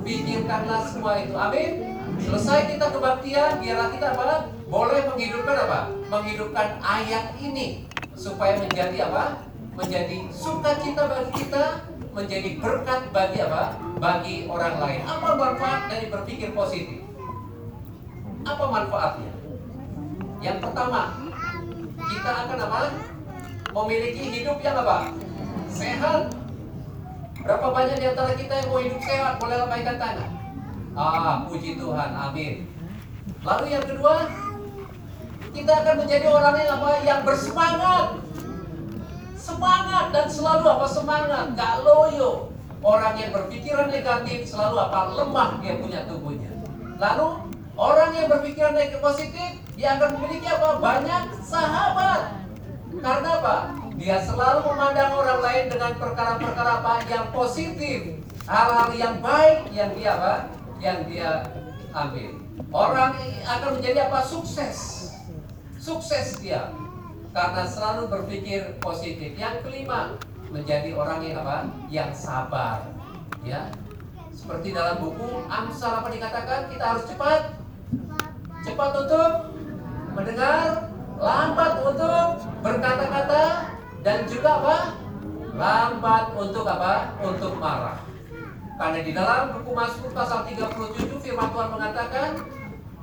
Pikirkanlah 0.04 0.84
semua 0.84 1.16
itu. 1.24 1.32
Amin. 1.32 1.96
Selesai 2.20 2.76
kita 2.76 2.92
kebaktian, 2.92 3.60
biarlah 3.60 3.88
kita 3.92 4.06
apa? 4.12 4.52
Boleh 4.68 5.00
menghidupkan 5.08 5.56
apa? 5.68 5.80
Menghidupkan 6.12 6.68
ayat 6.80 7.36
ini 7.40 7.88
supaya 8.12 8.60
menjadi 8.60 9.08
apa? 9.08 9.48
Menjadi 9.76 10.28
sukacita 10.32 11.08
bagi 11.08 11.32
kita, 11.44 11.64
menjadi 12.12 12.50
berkat 12.60 13.00
bagi 13.12 13.38
apa? 13.44 13.62
Bagi 13.96 14.36
orang 14.48 14.76
lain. 14.80 15.00
Apa 15.04 15.28
manfaat 15.36 15.88
dari 15.88 16.08
berpikir 16.08 16.52
positif? 16.52 17.00
Apa 18.44 18.64
manfaatnya? 18.68 19.32
Yang 20.40 20.58
pertama, 20.68 21.16
kita 22.06 22.30
akan 22.46 22.58
apa? 22.62 22.80
Memiliki 23.76 24.24
hidup 24.40 24.58
yang 24.62 24.76
apa? 24.80 25.12
Sehat. 25.68 26.32
Berapa 27.42 27.66
banyak 27.70 27.96
di 28.00 28.06
antara 28.10 28.32
kita 28.34 28.54
yang 28.58 28.68
mau 28.72 28.80
hidup 28.82 29.00
sehat? 29.04 29.38
Boleh 29.38 29.56
lambaikan 29.60 29.96
tangan. 30.00 30.30
Ah, 30.96 31.44
puji 31.44 31.76
Tuhan, 31.76 32.10
amin. 32.16 32.64
Lalu 33.44 33.66
yang 33.68 33.84
kedua, 33.84 34.26
kita 35.52 35.72
akan 35.84 35.94
menjadi 36.02 36.26
orang 36.32 36.56
yang 36.56 36.70
apa? 36.80 36.88
Yang 37.04 37.20
bersemangat. 37.28 38.06
Semangat 39.36 40.06
dan 40.10 40.26
selalu 40.26 40.64
apa? 40.66 40.86
Semangat, 40.88 41.44
gak 41.54 41.74
loyo. 41.84 42.50
Orang 42.80 43.14
yang 43.18 43.30
berpikiran 43.34 43.92
negatif 43.92 44.48
selalu 44.48 44.76
apa? 44.88 45.14
Lemah 45.14 45.50
dia 45.60 45.74
punya 45.78 46.06
tubuhnya. 46.08 46.50
Lalu 46.96 47.26
orang 47.76 48.10
yang 48.16 48.26
berpikiran 48.30 48.72
negatif 48.72 49.00
positif 49.04 49.65
dia 49.76 50.00
akan 50.00 50.10
memiliki 50.16 50.48
apa? 50.48 50.80
Banyak 50.80 51.22
sahabat. 51.44 52.20
Karena 52.96 53.30
apa? 53.44 53.56
Dia 54.00 54.16
selalu 54.24 54.72
memandang 54.72 55.12
orang 55.12 55.40
lain 55.44 55.64
dengan 55.68 55.92
perkara-perkara 56.00 56.80
apa 56.80 57.04
yang 57.08 57.28
positif, 57.32 58.24
hal-hal 58.48 58.88
yang 58.96 59.20
baik 59.20 59.68
yang 59.76 59.92
dia 59.92 60.10
apa? 60.16 60.34
Yang 60.80 60.98
dia 61.12 61.30
ambil. 61.92 62.30
Orang 62.72 63.12
akan 63.44 63.70
menjadi 63.76 64.08
apa? 64.08 64.24
Sukses. 64.24 65.12
Sukses 65.76 66.40
dia. 66.40 66.72
Karena 67.36 67.68
selalu 67.68 68.08
berpikir 68.08 68.80
positif. 68.80 69.36
Yang 69.36 69.60
kelima, 69.68 70.16
menjadi 70.48 70.96
orang 70.96 71.20
yang 71.20 71.36
apa? 71.44 71.68
Yang 71.92 72.10
sabar. 72.16 72.80
Ya. 73.44 73.68
Seperti 74.32 74.72
dalam 74.72 75.04
buku 75.04 75.44
Amsal 75.52 76.00
apa 76.00 76.08
dikatakan? 76.08 76.72
Kita 76.72 76.84
harus 76.96 77.04
cepat. 77.08 77.60
Cepat 78.64 78.90
untuk 79.04 79.55
mendengar, 80.16 80.88
lambat 81.20 81.72
untuk 81.84 82.28
berkata-kata 82.64 83.44
dan 84.00 84.24
juga 84.24 84.50
apa? 84.64 84.76
Lambat 85.52 86.24
untuk 86.32 86.64
apa? 86.64 87.12
Untuk 87.20 87.52
marah. 87.60 88.00
Karena 88.76 89.00
di 89.00 89.12
dalam 89.12 89.56
buku 89.56 89.72
Mazmur 89.72 90.12
pasal 90.12 90.48
37 90.48 91.20
firman 91.20 91.48
Tuhan 91.52 91.68
mengatakan 91.72 92.30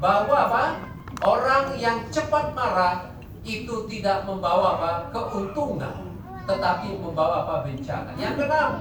bahwa 0.01 0.35
apa? 0.49 0.65
Orang 1.21 1.77
yang 1.77 2.01
cepat 2.09 2.57
marah 2.57 3.13
itu 3.45 3.85
tidak 3.85 4.25
membawa 4.25 4.81
apa? 4.81 4.91
keuntungan, 5.13 6.17
tetapi 6.49 6.97
membawa 6.97 7.45
apa? 7.45 7.55
bencana. 7.69 8.09
Yang 8.17 8.45
keenam, 8.45 8.71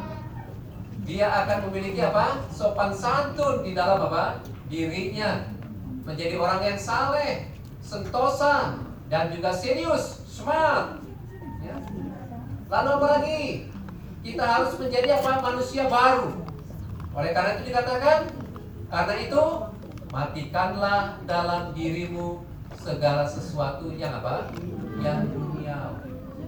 dia 1.04 1.28
akan 1.28 1.68
memiliki 1.68 2.00
apa? 2.00 2.40
sopan 2.48 2.92
santun 2.96 3.60
di 3.60 3.76
dalam 3.76 4.08
apa? 4.08 4.40
dirinya. 4.72 5.44
Menjadi 6.02 6.34
orang 6.34 6.60
yang 6.66 6.78
saleh, 6.80 7.52
sentosa, 7.82 8.78
dan 9.10 9.28
juga 9.34 9.52
serius, 9.52 10.24
smart. 10.24 11.02
Ya. 11.60 11.76
Lalu 12.70 12.88
apa 12.96 13.06
lagi? 13.18 13.42
Kita 14.22 14.44
harus 14.46 14.72
menjadi 14.78 15.18
apa? 15.18 15.42
Manusia 15.42 15.90
baru. 15.90 16.30
Oleh 17.12 17.36
karena 17.36 17.58
itu 17.58 17.74
dikatakan, 17.74 18.32
karena 18.88 19.14
itu 19.20 19.42
matikanlah 20.08 21.20
dalam 21.28 21.74
dirimu 21.76 22.46
segala 22.78 23.26
sesuatu 23.28 23.92
yang 23.92 24.16
apa? 24.22 24.48
Yang 25.02 25.20
dunia. 25.36 26.00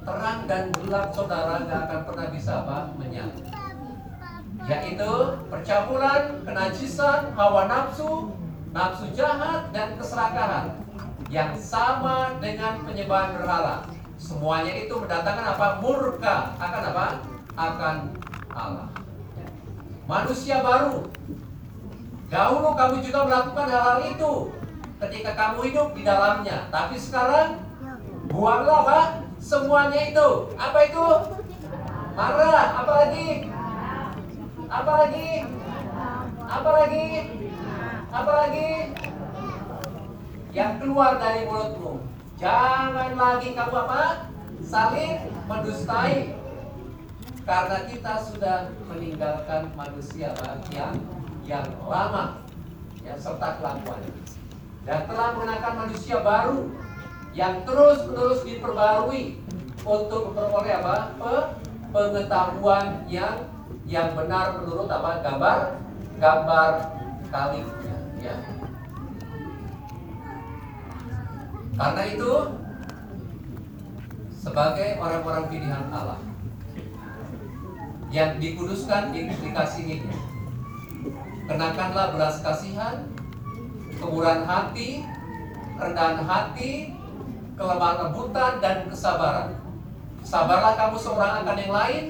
Terang 0.05 0.41
dan 0.49 0.73
gelap 0.73 1.13
saudara 1.13 1.67
nggak 1.67 1.81
akan 1.91 2.01
pernah 2.09 2.27
bisa 2.33 2.65
apa? 2.65 2.79
Menyatu. 2.97 3.45
Yaitu 4.65 5.13
percampuran, 5.53 6.41
kenajisan, 6.47 7.37
hawa 7.37 7.69
nafsu, 7.69 8.33
nafsu 8.73 9.13
jahat 9.13 9.69
dan 9.77 9.93
keserakahan 10.01 10.84
yang 11.33 11.57
sama 11.57 12.37
dengan 12.41 12.85
penyembahan 12.85 13.37
berhala. 13.39 13.85
Semuanya 14.21 14.73
itu 14.73 14.95
mendatangkan 14.97 15.47
apa? 15.57 15.67
Murka 15.81 16.57
akan 16.57 16.83
apa? 16.93 17.07
Akan 17.55 17.97
Allah. 18.53 18.89
Manusia 20.05 20.61
baru. 20.61 21.09
Dahulu 22.29 22.75
kamu 22.75 22.97
juga 23.05 23.21
melakukan 23.29 23.69
hal-hal 23.69 24.01
itu 24.11 24.33
ketika 25.01 25.31
kamu 25.37 25.59
hidup 25.71 25.89
di 25.93 26.03
dalamnya. 26.03 26.69
Tapi 26.73 26.97
sekarang 26.97 27.61
buanglah 28.33 28.85
apa? 28.85 29.01
Semuanya 29.41 30.01
itu. 30.09 30.29
Apa 30.57 30.79
itu? 30.89 31.05
Marah. 32.17 32.65
Apa 32.81 32.93
lagi? 33.05 33.29
Apa 34.69 34.93
lagi? 35.05 35.31
Apa? 36.45 36.65
Yang 40.55 40.73
keluar 40.81 41.19
dari 41.19 41.51
mulutmu. 41.51 42.07
Jangan 42.39 43.19
lagi 43.19 43.59
kamu 43.59 43.75
apa? 43.75 44.31
Saling 44.63 45.35
mendustai. 45.51 46.39
Karena 47.45 47.79
kita 47.91 48.13
sudah 48.25 48.73
meninggalkan 48.89 49.69
manusia 49.77 50.33
yang 50.73 50.97
yang 51.45 51.67
lama 51.85 52.41
ya 53.05 53.13
serta 53.21 53.61
kelakuannya 53.61 54.17
dan 54.89 55.05
telah 55.05 55.37
mengenakan 55.37 55.75
manusia 55.85 56.25
baru 56.25 56.73
yang 57.37 57.69
terus 57.69 58.09
menerus 58.09 58.41
diperbarui 58.49 59.45
untuk 59.85 60.33
memperoleh 60.33 60.81
apa 60.81 60.97
Pe- 61.21 61.51
pengetahuan 61.93 63.05
yang 63.13 63.45
yang 63.85 64.17
benar 64.17 64.57
menurut 64.61 64.89
apa 64.89 65.21
gambar 65.21 65.59
gambar 66.17 66.71
kaliknya 67.29 67.97
ya 68.25 68.35
karena 71.75 72.03
itu 72.07 72.33
sebagai 74.35 74.89
orang-orang 75.03 75.45
pilihan 75.51 75.85
Allah 75.91 76.21
yang 78.15 78.39
dikuduskan 78.39 79.11
di 79.11 79.27
dikasihinya 79.27 80.15
kenakanlah 81.51 82.15
belas 82.15 82.39
kasihan 82.47 83.11
kemurahan 83.99 84.47
hati 84.47 85.03
kerendahan 85.75 86.23
hati 86.23 86.95
kelemahan 87.55 88.11
lembutan 88.11 88.59
dan 88.59 88.77
kesabaran. 88.91 89.55
Sabarlah 90.25 90.75
kamu 90.75 90.97
seorang 90.99 91.33
akan 91.45 91.57
yang 91.59 91.75
lain 91.75 92.05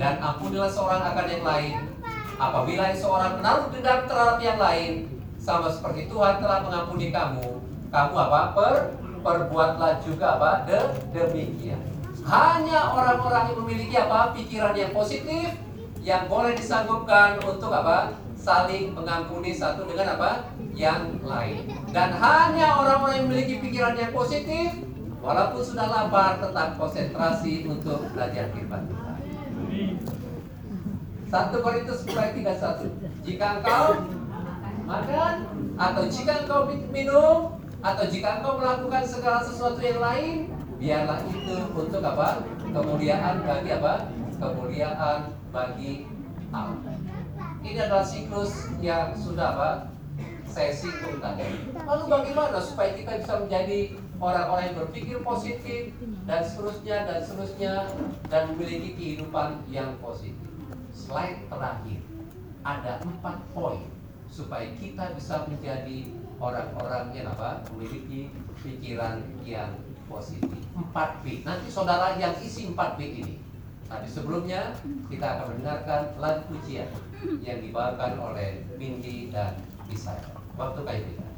dan 0.00 0.16
ampunilah 0.22 0.70
seorang 0.70 1.02
akan 1.12 1.26
yang 1.28 1.44
lain. 1.44 1.74
Apabila 2.40 2.90
seorang 2.96 3.38
menaruh 3.38 3.68
dendam 3.70 4.08
terhadap 4.08 4.38
yang 4.40 4.58
lain 4.58 4.92
sama 5.38 5.70
seperti 5.70 6.10
Tuhan 6.10 6.42
telah 6.42 6.64
mengampuni 6.64 7.14
kamu 7.14 7.61
kamu 7.92 8.14
apa? 8.16 8.40
Per 8.56 8.74
perbuatlah 9.20 10.00
juga 10.00 10.40
apa? 10.40 10.64
De 10.64 10.80
demikian. 11.12 11.78
Hanya 12.24 12.96
orang-orang 12.96 13.52
yang 13.52 13.58
memiliki 13.62 13.94
apa? 14.00 14.32
Pikiran 14.32 14.72
yang 14.72 14.96
positif 14.96 15.52
yang 16.00 16.26
boleh 16.26 16.56
disanggupkan 16.56 17.38
untuk 17.44 17.68
apa? 17.68 18.16
Saling 18.34 18.96
mengampuni 18.96 19.52
satu 19.54 19.84
dengan 19.84 20.18
apa? 20.18 20.50
Yang 20.72 21.20
lain. 21.22 21.68
Dan 21.92 22.16
hanya 22.16 22.80
orang-orang 22.80 23.22
yang 23.22 23.26
memiliki 23.28 23.60
pikiran 23.60 23.94
yang 23.94 24.10
positif 24.10 24.72
walaupun 25.22 25.62
sudah 25.62 25.86
lapar 25.86 26.40
tetap 26.42 26.74
konsentrasi 26.80 27.68
untuk 27.68 28.08
belajar 28.10 28.50
firman 28.50 28.88
Tuhan. 28.88 29.18
1 31.32 31.64
Korintus 31.64 32.04
10 32.04 32.12
ayat 32.12 32.34
31 32.60 33.24
jika 33.24 33.46
engkau 33.56 34.04
makan 34.84 35.34
atau 35.80 36.02
jika 36.04 36.44
engkau 36.44 36.68
minum 36.92 37.61
atau 37.82 38.04
jika 38.06 38.38
engkau 38.38 38.62
melakukan 38.62 39.02
segala 39.02 39.42
sesuatu 39.42 39.82
yang 39.82 39.98
lain 39.98 40.36
biarlah 40.78 41.18
itu 41.26 41.54
untuk 41.74 42.02
apa? 42.02 42.46
Kemuliaan 42.70 43.42
bagi 43.42 43.70
apa? 43.74 43.94
Kemuliaan 44.38 45.18
bagi 45.50 46.06
Allah. 46.54 46.96
Ini 47.62 47.78
adalah 47.86 48.06
siklus 48.06 48.70
yang 48.78 49.14
sudah 49.14 49.54
apa? 49.54 49.70
Saya 50.46 50.74
singgung 50.74 51.18
tadi. 51.18 51.46
Lalu 51.74 52.04
bagaimana 52.06 52.58
supaya 52.58 52.94
kita 52.94 53.18
bisa 53.22 53.34
menjadi 53.46 53.98
orang-orang 54.18 54.64
yang 54.70 54.78
berpikir 54.86 55.16
positif 55.22 55.94
dan 56.26 56.40
seterusnya 56.42 56.96
dan 57.06 57.18
seterusnya 57.22 57.72
dan 58.30 58.42
memiliki 58.54 58.94
kehidupan 58.94 59.62
yang 59.70 59.98
positif? 59.98 60.50
Slide 60.94 61.46
terakhir. 61.50 61.98
Ada 62.62 63.02
empat 63.02 63.42
poin 63.54 63.86
supaya 64.30 64.70
kita 64.78 65.14
bisa 65.18 65.46
menjadi 65.50 66.21
orang-orang 66.42 67.14
yang 67.14 67.30
apa 67.30 67.62
memiliki 67.70 68.34
pikiran 68.58 69.22
yang 69.46 69.70
positif. 70.10 70.58
4B 70.74 71.46
nanti 71.46 71.70
saudara 71.70 72.18
yang 72.18 72.34
isi 72.42 72.74
4B 72.74 72.98
ini. 72.98 73.34
Tapi 73.86 74.08
sebelumnya 74.10 74.74
kita 75.06 75.38
akan 75.38 75.46
mendengarkan 75.54 76.02
lagu 76.18 76.42
pujian 76.50 76.90
yang 77.44 77.62
dibawakan 77.62 78.18
oleh 78.18 78.66
Mindy 78.74 79.30
dan 79.30 79.54
Isaya 79.86 80.32
waktu 80.58 80.80
kita 80.84 81.28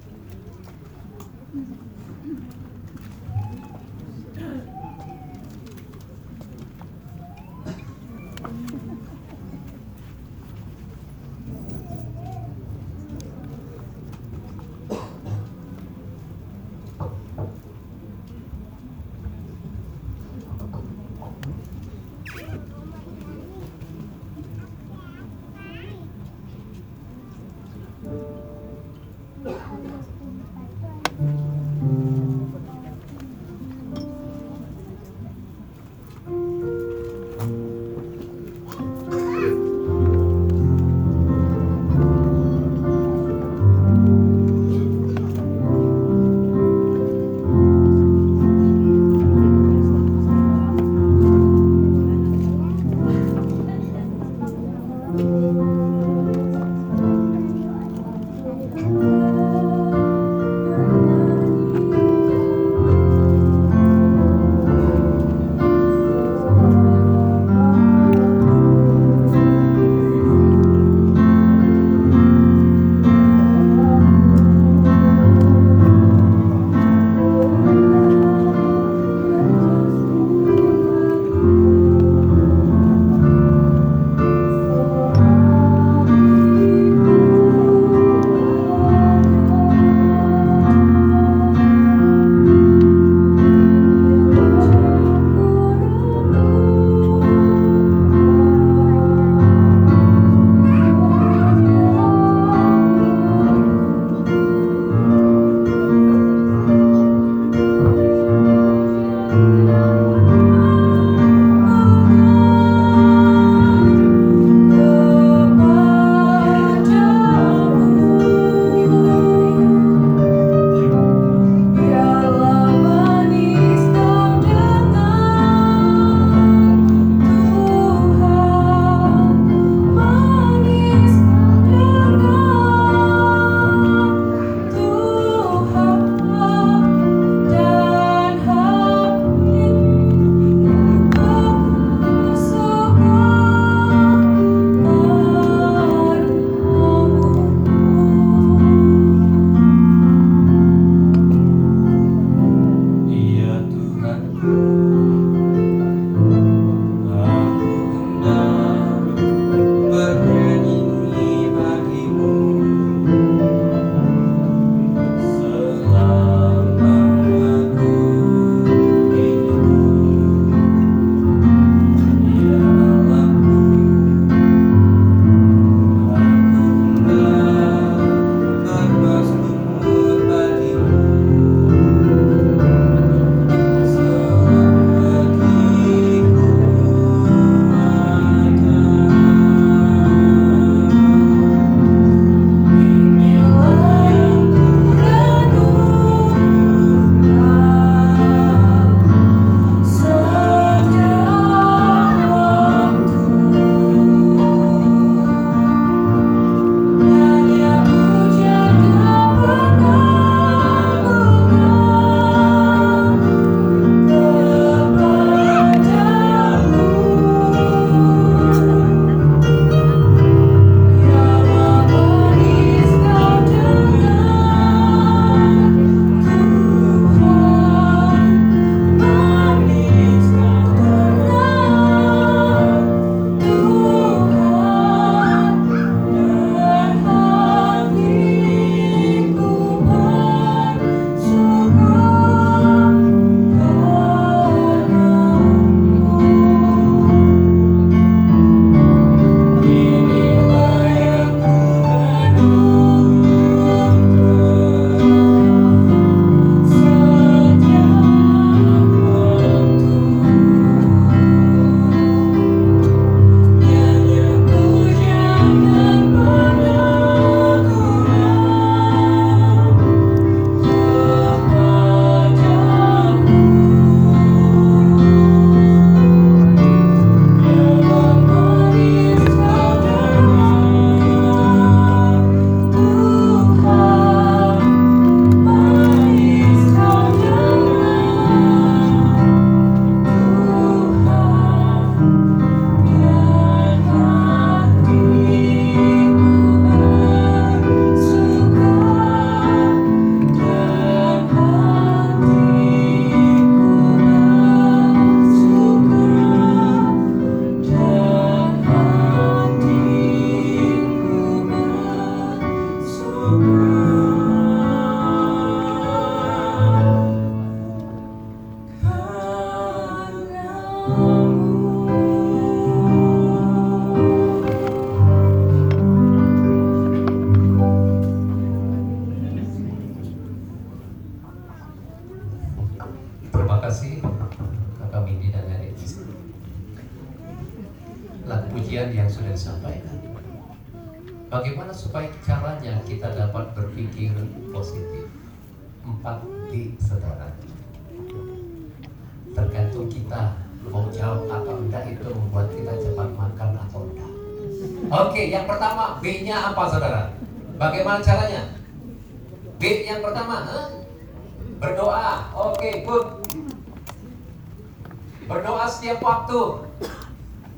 waktu. 366.34 366.42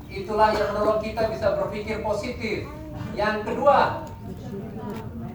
Itulah 0.07 0.49
yang 0.53 0.69
menolong 0.73 1.01
kita 1.01 1.29
bisa 1.29 1.57
berpikir 1.57 2.01
positif. 2.01 2.69
Yang 3.17 3.37
kedua, 3.45 4.05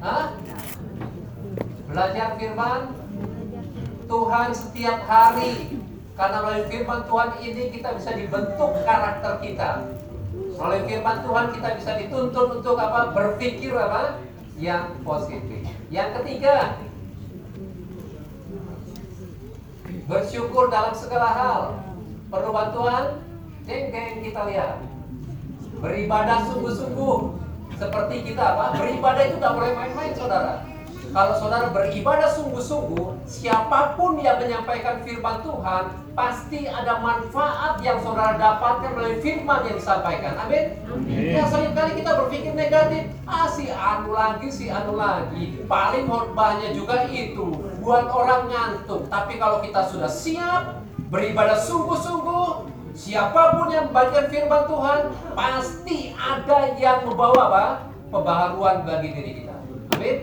Hah? 0.02 0.34
belajar 1.86 2.34
firman 2.40 2.80
Tuhan 4.10 4.48
setiap 4.54 4.98
hari. 5.06 5.78
Karena 6.12 6.38
melalui 6.44 6.66
firman 6.68 7.00
Tuhan 7.08 7.30
ini 7.40 7.62
kita 7.72 7.88
bisa 7.96 8.10
dibentuk 8.14 8.70
karakter 8.84 9.38
kita. 9.40 9.70
Melalui 10.58 10.82
firman 10.86 11.18
Tuhan 11.24 11.46
kita 11.54 11.68
bisa 11.78 11.90
dituntut 11.98 12.48
untuk 12.60 12.76
apa? 12.78 13.14
Berpikir 13.14 13.74
apa? 13.74 14.18
Yang 14.58 14.86
positif. 15.02 15.62
Yang 15.90 16.08
ketiga, 16.20 16.76
bersyukur 20.06 20.70
dalam 20.70 20.94
segala 20.94 21.28
hal. 21.32 21.60
Perlu 22.30 22.50
bantuan? 22.50 23.31
Jeng 23.66 24.18
kita 24.22 24.42
lihat. 24.50 24.82
Beribadah 25.78 26.46
sungguh-sungguh. 26.50 27.18
Seperti 27.78 28.16
kita 28.30 28.42
apa? 28.54 28.78
Beribadah 28.78 29.22
itu 29.26 29.36
tidak 29.42 29.54
boleh 29.58 29.72
main-main 29.74 30.12
saudara. 30.14 30.62
Kalau 31.12 31.36
saudara 31.36 31.68
beribadah 31.68 32.24
sungguh-sungguh, 32.24 33.28
siapa 33.28 34.00
pun 34.00 34.16
yang 34.16 34.40
menyampaikan 34.40 35.04
firman 35.04 35.44
Tuhan, 35.44 35.84
pasti 36.16 36.64
ada 36.64 37.04
manfaat 37.04 37.84
yang 37.84 38.00
saudara 38.00 38.40
dapatkan 38.40 38.96
melalui 38.96 39.20
firman 39.20 39.60
yang 39.68 39.76
disampaikan. 39.76 40.40
Amin. 40.40 40.72
Ya 41.12 41.44
sering 41.52 41.76
kali 41.76 42.00
kita 42.00 42.16
berpikir 42.16 42.56
negatif, 42.56 43.12
ah 43.28 43.44
si 43.44 43.68
anu 43.68 44.16
lagi, 44.16 44.48
si 44.48 44.72
anu 44.72 44.96
lagi. 44.96 45.60
Paling 45.68 46.08
khotbahnya 46.08 46.72
juga 46.72 47.04
itu, 47.12 47.60
buat 47.84 48.08
orang 48.08 48.48
ngantuk. 48.48 49.12
Tapi 49.12 49.36
kalau 49.36 49.60
kita 49.60 49.84
sudah 49.92 50.08
siap, 50.08 50.80
beribadah 51.12 51.60
sungguh-sungguh, 51.60 52.71
Siapa 52.92 53.56
pun 53.56 53.72
yang 53.72 53.88
membagikan 53.88 54.28
firman 54.28 54.62
Tuhan, 54.68 55.00
pasti 55.32 56.12
ada 56.12 56.58
yang 56.76 57.08
membawa 57.08 57.42
apa? 57.48 57.66
Pembaharuan 58.12 58.84
bagi 58.84 59.16
diri 59.16 59.32
kita. 59.42 59.56
Amin. 59.96 60.16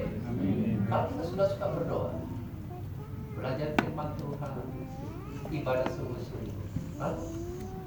Kalau 0.85 1.05
kita 1.09 1.23
sudah 1.25 1.45
suka 1.49 1.65
berdoa, 1.73 2.13
belajar 3.33 3.73
firman 3.73 4.09
Tuhan, 4.21 4.53
ibadah 5.49 5.87
sungguh-sungguh. 5.97 6.57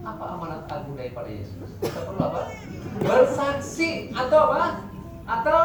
Apa 0.03 0.25
amanat 0.35 0.67
agung 0.67 0.99
daripada 0.99 1.31
Yesus? 1.31 1.79
Kita 1.79 2.03
perlu 2.03 2.23
apa? 2.27 2.51
Bersaksi 2.99 4.11
atau 4.11 4.51
apa? 4.51 4.83
Atau 5.31 5.59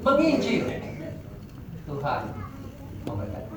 menginjil. 0.00 0.64
Tuhan 1.84 2.22
memberkati. 3.04 3.56